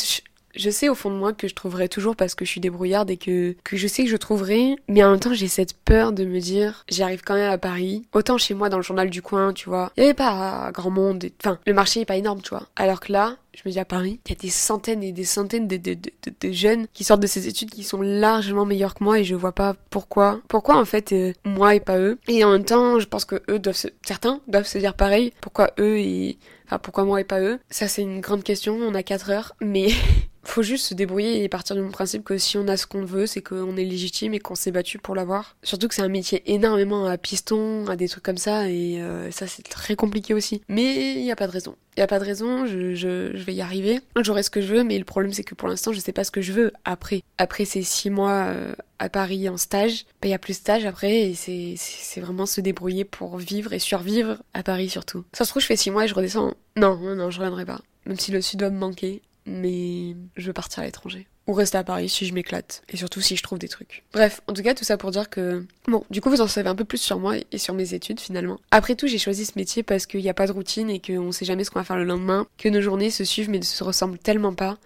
je 0.58 0.70
sais 0.70 0.90
au 0.90 0.96
fond 0.96 1.10
de 1.10 1.16
moi 1.16 1.34
que 1.34 1.48
je 1.48 1.56
trouverai 1.56 1.90
toujours 1.90 2.16
parce 2.16 2.36
que 2.36 2.46
je 2.46 2.52
suis 2.52 2.62
débrouillarde 2.62 3.10
et 3.10 3.18
que, 3.18 3.56
que 3.64 3.78
je 3.78 3.88
sais 3.88 4.04
que 4.04 4.10
je 4.10 4.18
trouverai, 4.18 4.76
mais 4.88 5.04
en 5.04 5.12
même 5.12 5.20
temps 5.20 5.34
j'ai 5.34 5.48
cette 5.48 5.74
peur 5.74 6.12
de 6.12 6.26
me 6.26 6.40
dire 6.40 6.86
j'arrive 6.90 7.22
quand 7.24 7.36
même 7.36 7.52
à 7.52 7.58
Paris. 7.58 8.04
Autant 8.14 8.38
chez 8.38 8.54
moi 8.54 8.70
dans 8.70 8.78
le 8.78 8.84
journal 8.84 9.10
du 9.10 9.22
coin, 9.22 9.54
tu 9.54 9.70
vois, 9.70 9.92
il 9.98 10.02
y 10.02 10.04
avait 10.04 10.14
pas 10.14 10.72
grand 10.74 10.92
monde, 10.92 11.26
enfin 11.42 11.60
le 11.66 11.74
marché 11.74 12.02
est 12.02 12.06
pas 12.06 12.18
énorme, 12.18 12.42
tu 12.42 12.50
vois. 12.50 12.68
Alors 12.76 13.00
que 13.00 13.12
là, 13.12 13.38
je 13.58 13.64
me 13.66 13.72
dis 13.72 13.80
à 13.80 13.86
Paris, 13.86 14.20
il 14.26 14.30
y 14.30 14.34
a 14.34 14.40
des 14.40 14.50
centaines 14.50 15.02
et 15.02 15.12
des 15.12 15.24
centaines 15.24 15.68
de, 15.68 15.78
de, 15.78 15.96
de, 15.96 16.12
de, 16.42 16.52
jeunes 16.52 16.86
qui 16.94 17.04
sortent 17.04 17.22
de 17.22 17.28
ces 17.28 17.48
études 17.48 17.72
qui 17.72 17.84
sont 17.84 18.02
largement 18.02 18.66
meilleurs 18.66 18.94
que 18.94 19.04
moi 19.04 19.20
et 19.20 19.24
je 19.24 19.34
vois 19.34 19.52
pas 19.52 19.76
pourquoi. 19.90 20.42
Pourquoi 20.48 20.78
en 20.78 20.86
fait 20.86 21.12
euh, 21.12 21.34
moi 21.44 21.74
et 21.74 21.80
pas 21.80 21.98
eux? 21.98 22.20
Et 22.28 22.44
en 22.44 22.52
même 22.52 22.66
temps, 22.66 23.00
je 23.00 23.08
pense 23.08 23.26
que 23.26 23.42
eux 23.50 23.58
doivent 23.58 23.76
se... 23.76 23.88
certains 24.06 24.42
doivent 24.48 24.68
se 24.68 24.78
dire 24.78 24.94
pareil. 24.94 25.34
Pourquoi 25.42 25.72
eux 25.80 25.98
et 25.98 26.38
enfin 26.68 26.78
pourquoi 26.78 27.04
moi 27.04 27.20
et 27.20 27.24
pas 27.24 27.42
eux? 27.42 27.60
Ça 27.72 27.88
c'est 27.88 28.04
une 28.04 28.22
grande 28.22 28.44
question. 28.44 28.78
On 28.80 28.94
a 28.94 29.02
4 29.02 29.32
heures, 29.32 29.56
mais 29.60 29.88
faut 30.50 30.64
juste 30.64 30.86
se 30.86 30.94
débrouiller 30.94 31.44
et 31.44 31.50
partir 31.50 31.76
du 31.76 31.84
principe 31.90 32.24
que 32.24 32.38
si 32.38 32.58
on 32.58 32.68
a 32.68 32.78
ce 32.78 32.88
qu'on 32.88 33.06
veut, 33.06 33.28
c'est 33.28 33.42
qu'on 33.42 33.76
est 33.78 33.84
légitime 33.84 34.34
et 34.34 34.40
qu'on 34.40 34.56
s'est 34.56 34.72
battu 34.72 34.98
pour 34.98 35.16
l'avoir. 35.16 35.56
Surtout 35.64 35.88
que 35.88 35.96
c'est 35.96 36.02
un 36.02 36.08
métier 36.08 36.44
énormément 36.46 37.06
à 37.06 37.18
piston, 37.18 37.86
à 37.88 37.96
des 37.96 38.08
trucs 38.08 38.24
comme 38.24 38.38
ça, 38.38 38.70
et 38.70 39.02
euh, 39.02 39.30
ça 39.32 39.48
c'est 39.48 39.64
très 39.64 39.96
compliqué 39.96 40.34
aussi. 40.34 40.62
Mais 40.68 41.14
il 41.16 41.24
n'y 41.24 41.32
a 41.32 41.36
pas 41.36 41.48
de 41.48 41.52
raison. 41.52 41.76
Il 41.96 42.00
n'y 42.00 42.04
a 42.04 42.08
pas 42.08 42.20
de 42.20 42.26
raison, 42.26 42.66
je, 42.66 42.94
je, 42.94 43.36
vais 43.38 43.56
y 43.56 43.62
arriver. 43.62 44.02
J'aurai 44.22 44.44
ce 44.44 44.50
que 44.50 44.62
je 44.62 44.74
veux, 44.74 44.84
mais 44.84 44.98
le 44.98 45.04
problème 45.04 45.34
c'est 45.34 45.44
que 45.44 45.56
pour 45.56 45.68
l'instant 45.68 45.92
je 45.92 46.00
sais 46.00 46.12
pas 46.12 46.24
ce 46.24 46.32
que 46.32 46.42
je 46.42 46.54
veux 46.54 46.72
après. 46.86 47.24
Après 47.38 47.66
ces 47.66 47.82
six 47.82 48.10
mois 48.10 48.46
euh, 48.48 48.74
à 49.00 49.10
Paris 49.10 49.50
en 49.50 49.58
stage, 49.58 50.06
bah, 50.22 50.28
il 50.28 50.32
y 50.32 50.34
a 50.34 50.40
plus 50.40 50.54
de 50.54 50.58
stage 50.58 50.86
après, 50.86 51.30
et 51.30 51.34
c'est, 51.34 51.74
c'est 51.78 52.22
vraiment 52.22 52.46
se 52.46 52.62
débrouiller 52.62 53.04
pour 53.04 53.38
vivre 53.38 53.74
et 53.74 53.80
survivre 53.80 54.38
à 54.54 54.64
Paris 54.64 54.90
surtout. 54.90 55.26
Ça 55.34 55.44
se 55.44 55.50
trouve 55.50 55.62
je 55.62 55.68
fais 55.68 55.76
six 55.76 55.92
mois 55.92 56.06
et 56.06 56.08
je 56.08 56.14
redescends. 56.14 56.54
Non, 56.76 56.98
non, 56.98 57.16
non, 57.16 57.32
je 57.32 57.40
reviendrai 57.40 57.66
pas. 57.66 57.82
Même 58.06 58.20
si 58.20 58.32
le 58.32 58.42
sud 58.42 58.60
doit 58.60 58.70
me 58.70 58.78
manquer, 58.80 59.22
mais 59.48 60.16
je 60.36 60.48
veux 60.48 60.54
partir 60.54 60.84
à 60.84 60.86
l'étranger. 60.86 61.28
Ou 61.48 61.54
rester 61.54 61.78
à 61.78 61.84
Paris 61.84 62.10
si 62.10 62.26
je 62.26 62.34
m'éclate. 62.34 62.84
Et 62.90 62.98
surtout 62.98 63.22
si 63.22 63.38
je 63.38 63.44
trouve 63.44 63.58
des 63.58 63.70
trucs. 63.70 64.04
Bref, 64.12 64.42
en 64.48 64.54
tout 64.54 64.62
cas, 64.62 64.74
tout 64.74 64.84
ça 64.84 64.98
pour 64.98 65.12
dire 65.12 65.30
que... 65.30 65.66
Bon, 65.88 66.04
du 66.10 66.20
coup, 66.20 66.30
vous 66.30 66.42
en 66.42 66.48
savez 66.48 66.68
un 66.68 66.76
peu 66.76 66.84
plus 66.84 66.98
sur 66.98 67.20
moi 67.20 67.36
et 67.52 67.58
sur 67.58 67.74
mes 67.74 67.94
études 67.94 68.20
finalement. 68.20 68.60
Après 68.70 68.96
tout, 68.96 69.08
j'ai 69.08 69.18
choisi 69.18 69.46
ce 69.46 69.54
métier 69.56 69.82
parce 69.82 70.06
qu'il 70.06 70.20
n'y 70.20 70.30
a 70.30 70.34
pas 70.34 70.48
de 70.48 70.52
routine 70.52 70.90
et 70.90 71.00
qu'on 71.00 71.32
sait 71.32 71.46
jamais 71.46 71.64
ce 71.64 71.72
qu'on 71.72 71.80
va 71.80 71.86
faire 71.86 71.96
le 71.96 72.04
lendemain. 72.04 72.46
Que 72.58 72.68
nos 72.68 72.82
journées 72.82 73.10
se 73.10 73.24
suivent 73.24 73.50
mais 73.50 73.60
ne 73.60 73.64
se 73.64 73.84
ressemblent 73.84 74.18
tellement 74.20 74.54
pas 74.54 74.78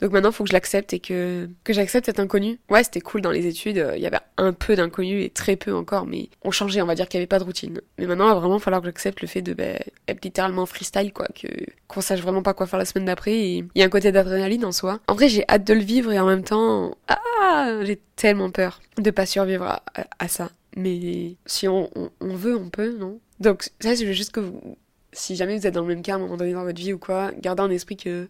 donc 0.00 0.12
maintenant, 0.12 0.30
il 0.30 0.34
faut 0.34 0.44
que 0.44 0.50
je 0.50 0.54
l'accepte 0.54 0.92
et 0.92 1.00
que, 1.00 1.48
j'accepte 1.68 2.06
cet 2.06 2.20
inconnu. 2.20 2.58
Ouais, 2.68 2.84
c'était 2.84 3.00
cool 3.00 3.22
dans 3.22 3.30
les 3.30 3.46
études, 3.46 3.84
il 3.96 4.02
y 4.02 4.06
avait 4.06 4.18
un 4.36 4.52
peu 4.52 4.76
d'inconnu 4.76 5.22
et 5.22 5.30
très 5.30 5.56
peu 5.56 5.74
encore, 5.74 6.06
mais 6.06 6.28
on 6.42 6.50
changeait, 6.50 6.82
on 6.82 6.86
va 6.86 6.94
dire 6.94 7.08
qu'il 7.08 7.18
n'y 7.18 7.22
avait 7.22 7.28
pas 7.28 7.38
de 7.38 7.44
routine. 7.44 7.80
Mais 7.98 8.06
maintenant, 8.06 8.26
il 8.26 8.34
va 8.34 8.40
vraiment 8.40 8.58
falloir 8.58 8.82
que 8.82 8.88
j'accepte 8.88 9.22
le 9.22 9.28
fait 9.28 9.42
de 9.42 9.54
bah, 9.54 9.78
être 10.08 10.22
littéralement 10.24 10.66
freestyle, 10.66 11.12
quoi, 11.12 11.26
que 11.28 11.48
qu'on 11.88 12.00
sache 12.00 12.20
vraiment 12.20 12.42
pas 12.42 12.52
quoi 12.52 12.66
faire 12.66 12.78
la 12.78 12.84
semaine 12.84 13.06
d'après. 13.06 13.38
Il 13.38 13.68
y 13.74 13.82
a 13.82 13.86
un 13.86 13.90
côté 13.90 14.12
d'adrénaline 14.12 14.64
en 14.64 14.72
soi. 14.72 15.00
En 15.06 15.14
vrai, 15.14 15.28
j'ai 15.28 15.44
hâte 15.48 15.66
de 15.66 15.74
le 15.74 15.80
vivre 15.80 16.12
et 16.12 16.18
en 16.18 16.26
même 16.26 16.42
temps, 16.42 16.96
ah, 17.08 17.78
j'ai 17.82 18.00
tellement 18.16 18.50
peur 18.50 18.80
de 18.98 19.10
pas 19.10 19.26
survivre 19.26 19.80
à, 20.18 20.28
ça. 20.28 20.50
Mais 20.76 21.36
si 21.46 21.68
on, 21.68 21.90
on, 22.20 22.34
veut, 22.34 22.56
on 22.56 22.68
peut, 22.68 22.96
non? 22.98 23.18
Donc 23.40 23.70
ça, 23.80 23.96
c'est 23.96 24.12
juste 24.12 24.32
que 24.32 24.40
vous, 24.40 24.76
si 25.12 25.36
jamais 25.36 25.56
vous 25.56 25.66
êtes 25.66 25.74
dans 25.74 25.82
le 25.82 25.88
même 25.88 26.02
cas 26.02 26.12
à 26.12 26.16
un 26.16 26.18
moment 26.18 26.36
donné 26.36 26.52
dans 26.52 26.64
votre 26.64 26.78
vie 26.78 26.92
ou 26.92 26.98
quoi, 26.98 27.30
gardez 27.40 27.62
en 27.62 27.70
esprit 27.70 27.96
que 27.96 28.28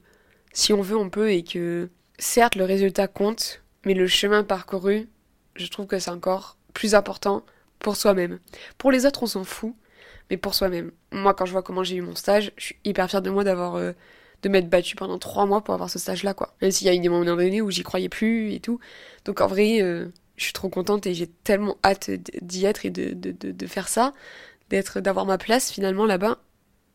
si 0.56 0.72
on 0.72 0.80
veut, 0.80 0.96
on 0.96 1.10
peut 1.10 1.30
et 1.32 1.44
que 1.44 1.90
certes 2.18 2.54
le 2.54 2.64
résultat 2.64 3.08
compte, 3.08 3.62
mais 3.84 3.92
le 3.92 4.06
chemin 4.06 4.42
parcouru, 4.42 5.06
je 5.54 5.66
trouve 5.66 5.86
que 5.86 5.98
c'est 5.98 6.10
encore 6.10 6.56
plus 6.72 6.94
important 6.94 7.44
pour 7.78 7.94
soi-même. 7.94 8.38
Pour 8.78 8.90
les 8.90 9.04
autres, 9.04 9.22
on 9.22 9.26
s'en 9.26 9.44
fout, 9.44 9.74
mais 10.30 10.38
pour 10.38 10.54
soi-même. 10.54 10.92
Moi, 11.12 11.34
quand 11.34 11.44
je 11.44 11.52
vois 11.52 11.62
comment 11.62 11.84
j'ai 11.84 11.96
eu 11.96 12.00
mon 12.00 12.14
stage, 12.14 12.52
je 12.56 12.64
suis 12.64 12.76
hyper 12.84 13.10
fière 13.10 13.20
de 13.20 13.28
moi 13.28 13.44
d'avoir 13.44 13.74
euh, 13.74 13.92
de 14.42 14.48
m'être 14.48 14.70
battue 14.70 14.96
pendant 14.96 15.18
trois 15.18 15.44
mois 15.44 15.62
pour 15.62 15.74
avoir 15.74 15.90
ce 15.90 15.98
stage-là, 15.98 16.32
quoi. 16.32 16.54
Même 16.62 16.70
s'il 16.70 16.86
y 16.86 16.90
a 16.90 16.94
eu 16.94 17.00
des 17.00 17.10
moments 17.10 17.36
donnés 17.36 17.60
où 17.60 17.70
j'y 17.70 17.82
croyais 17.82 18.08
plus 18.08 18.54
et 18.54 18.60
tout. 18.60 18.80
Donc 19.26 19.42
en 19.42 19.48
vrai, 19.48 19.82
euh, 19.82 20.06
je 20.38 20.44
suis 20.44 20.54
trop 20.54 20.70
contente 20.70 21.06
et 21.06 21.12
j'ai 21.12 21.26
tellement 21.26 21.76
hâte 21.84 22.10
d'y 22.40 22.64
être 22.64 22.86
et 22.86 22.90
de, 22.90 23.12
de, 23.12 23.30
de, 23.32 23.50
de 23.50 23.66
faire 23.66 23.88
ça, 23.88 24.14
d'être, 24.70 25.00
d'avoir 25.00 25.26
ma 25.26 25.36
place 25.36 25.70
finalement 25.70 26.06
là-bas 26.06 26.38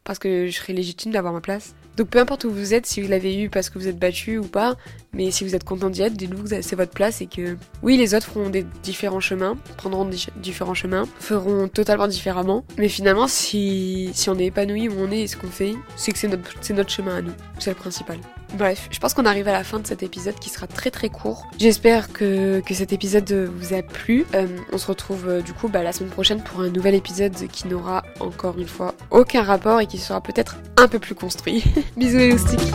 parce 0.03 0.17
que 0.17 0.47
je 0.47 0.57
serais 0.57 0.73
légitime 0.73 1.11
d'avoir 1.11 1.31
ma 1.31 1.41
place. 1.41 1.75
Donc 1.97 2.07
peu 2.07 2.19
importe 2.19 2.45
où 2.45 2.51
vous 2.51 2.73
êtes, 2.73 2.85
si 2.85 3.01
vous 3.01 3.09
l'avez 3.09 3.39
eu 3.41 3.49
parce 3.49 3.69
que 3.69 3.77
vous 3.77 3.87
êtes 3.87 3.99
battu 3.99 4.37
ou 4.37 4.45
pas, 4.45 4.75
mais 5.13 5.29
si 5.31 5.43
vous 5.43 5.55
êtes 5.55 5.63
content 5.63 5.89
d'y 5.89 6.01
être, 6.01 6.13
dites-vous 6.13 6.43
que 6.43 6.61
c'est 6.61 6.75
votre 6.75 6.91
place 6.91 7.21
et 7.21 7.27
que 7.27 7.57
oui, 7.83 7.97
les 7.97 8.15
autres 8.15 8.27
feront 8.27 8.49
des 8.49 8.65
différents 8.83 9.19
chemins, 9.19 9.57
prendront 9.77 10.05
des 10.05 10.17
différents 10.37 10.73
chemins, 10.73 11.03
feront 11.19 11.67
totalement 11.67 12.07
différemment, 12.07 12.63
mais 12.77 12.87
finalement, 12.87 13.27
si, 13.27 14.11
si 14.13 14.29
on 14.29 14.39
est 14.39 14.45
épanoui 14.45 14.87
où 14.87 14.93
on 14.99 15.11
est 15.11 15.21
et 15.21 15.27
ce 15.27 15.37
qu'on 15.37 15.47
fait, 15.47 15.75
c'est 15.95 16.11
que 16.11 16.17
c'est 16.17 16.27
notre, 16.27 16.51
c'est 16.61 16.73
notre 16.73 16.91
chemin 16.91 17.17
à 17.17 17.21
nous. 17.21 17.33
C'est 17.59 17.71
le 17.71 17.75
principal. 17.75 18.17
Bref, 18.53 18.89
je 18.91 18.99
pense 18.99 19.13
qu'on 19.13 19.25
arrive 19.25 19.47
à 19.47 19.53
la 19.53 19.63
fin 19.63 19.79
de 19.79 19.87
cet 19.87 20.03
épisode 20.03 20.35
qui 20.35 20.49
sera 20.49 20.67
très 20.67 20.91
très 20.91 21.09
court. 21.09 21.47
J'espère 21.57 22.11
que, 22.11 22.61
cet 22.71 22.93
épisode 22.93 23.31
vous 23.31 23.73
a 23.73 23.81
plu. 23.81 24.25
Euh, 24.33 24.47
on 24.71 24.77
se 24.77 24.87
retrouve 24.87 25.27
euh, 25.27 25.41
du 25.41 25.53
coup 25.53 25.67
bah, 25.67 25.83
la 25.83 25.91
semaine 25.91 26.09
prochaine 26.09 26.41
pour 26.41 26.61
un 26.61 26.69
nouvel 26.69 26.95
épisode 26.95 27.35
qui 27.51 27.67
n'aura 27.67 28.03
encore 28.19 28.57
une 28.57 28.67
fois 28.67 28.95
aucun 29.09 29.43
rapport 29.43 29.79
et 29.79 29.87
qui 29.87 29.97
sera 29.97 30.21
peut-être 30.21 30.57
un 30.77 30.87
peu 30.87 30.99
plus 30.99 31.15
construit. 31.15 31.63
Bisous 31.97 32.17
les 32.17 32.31
loustiques 32.31 32.71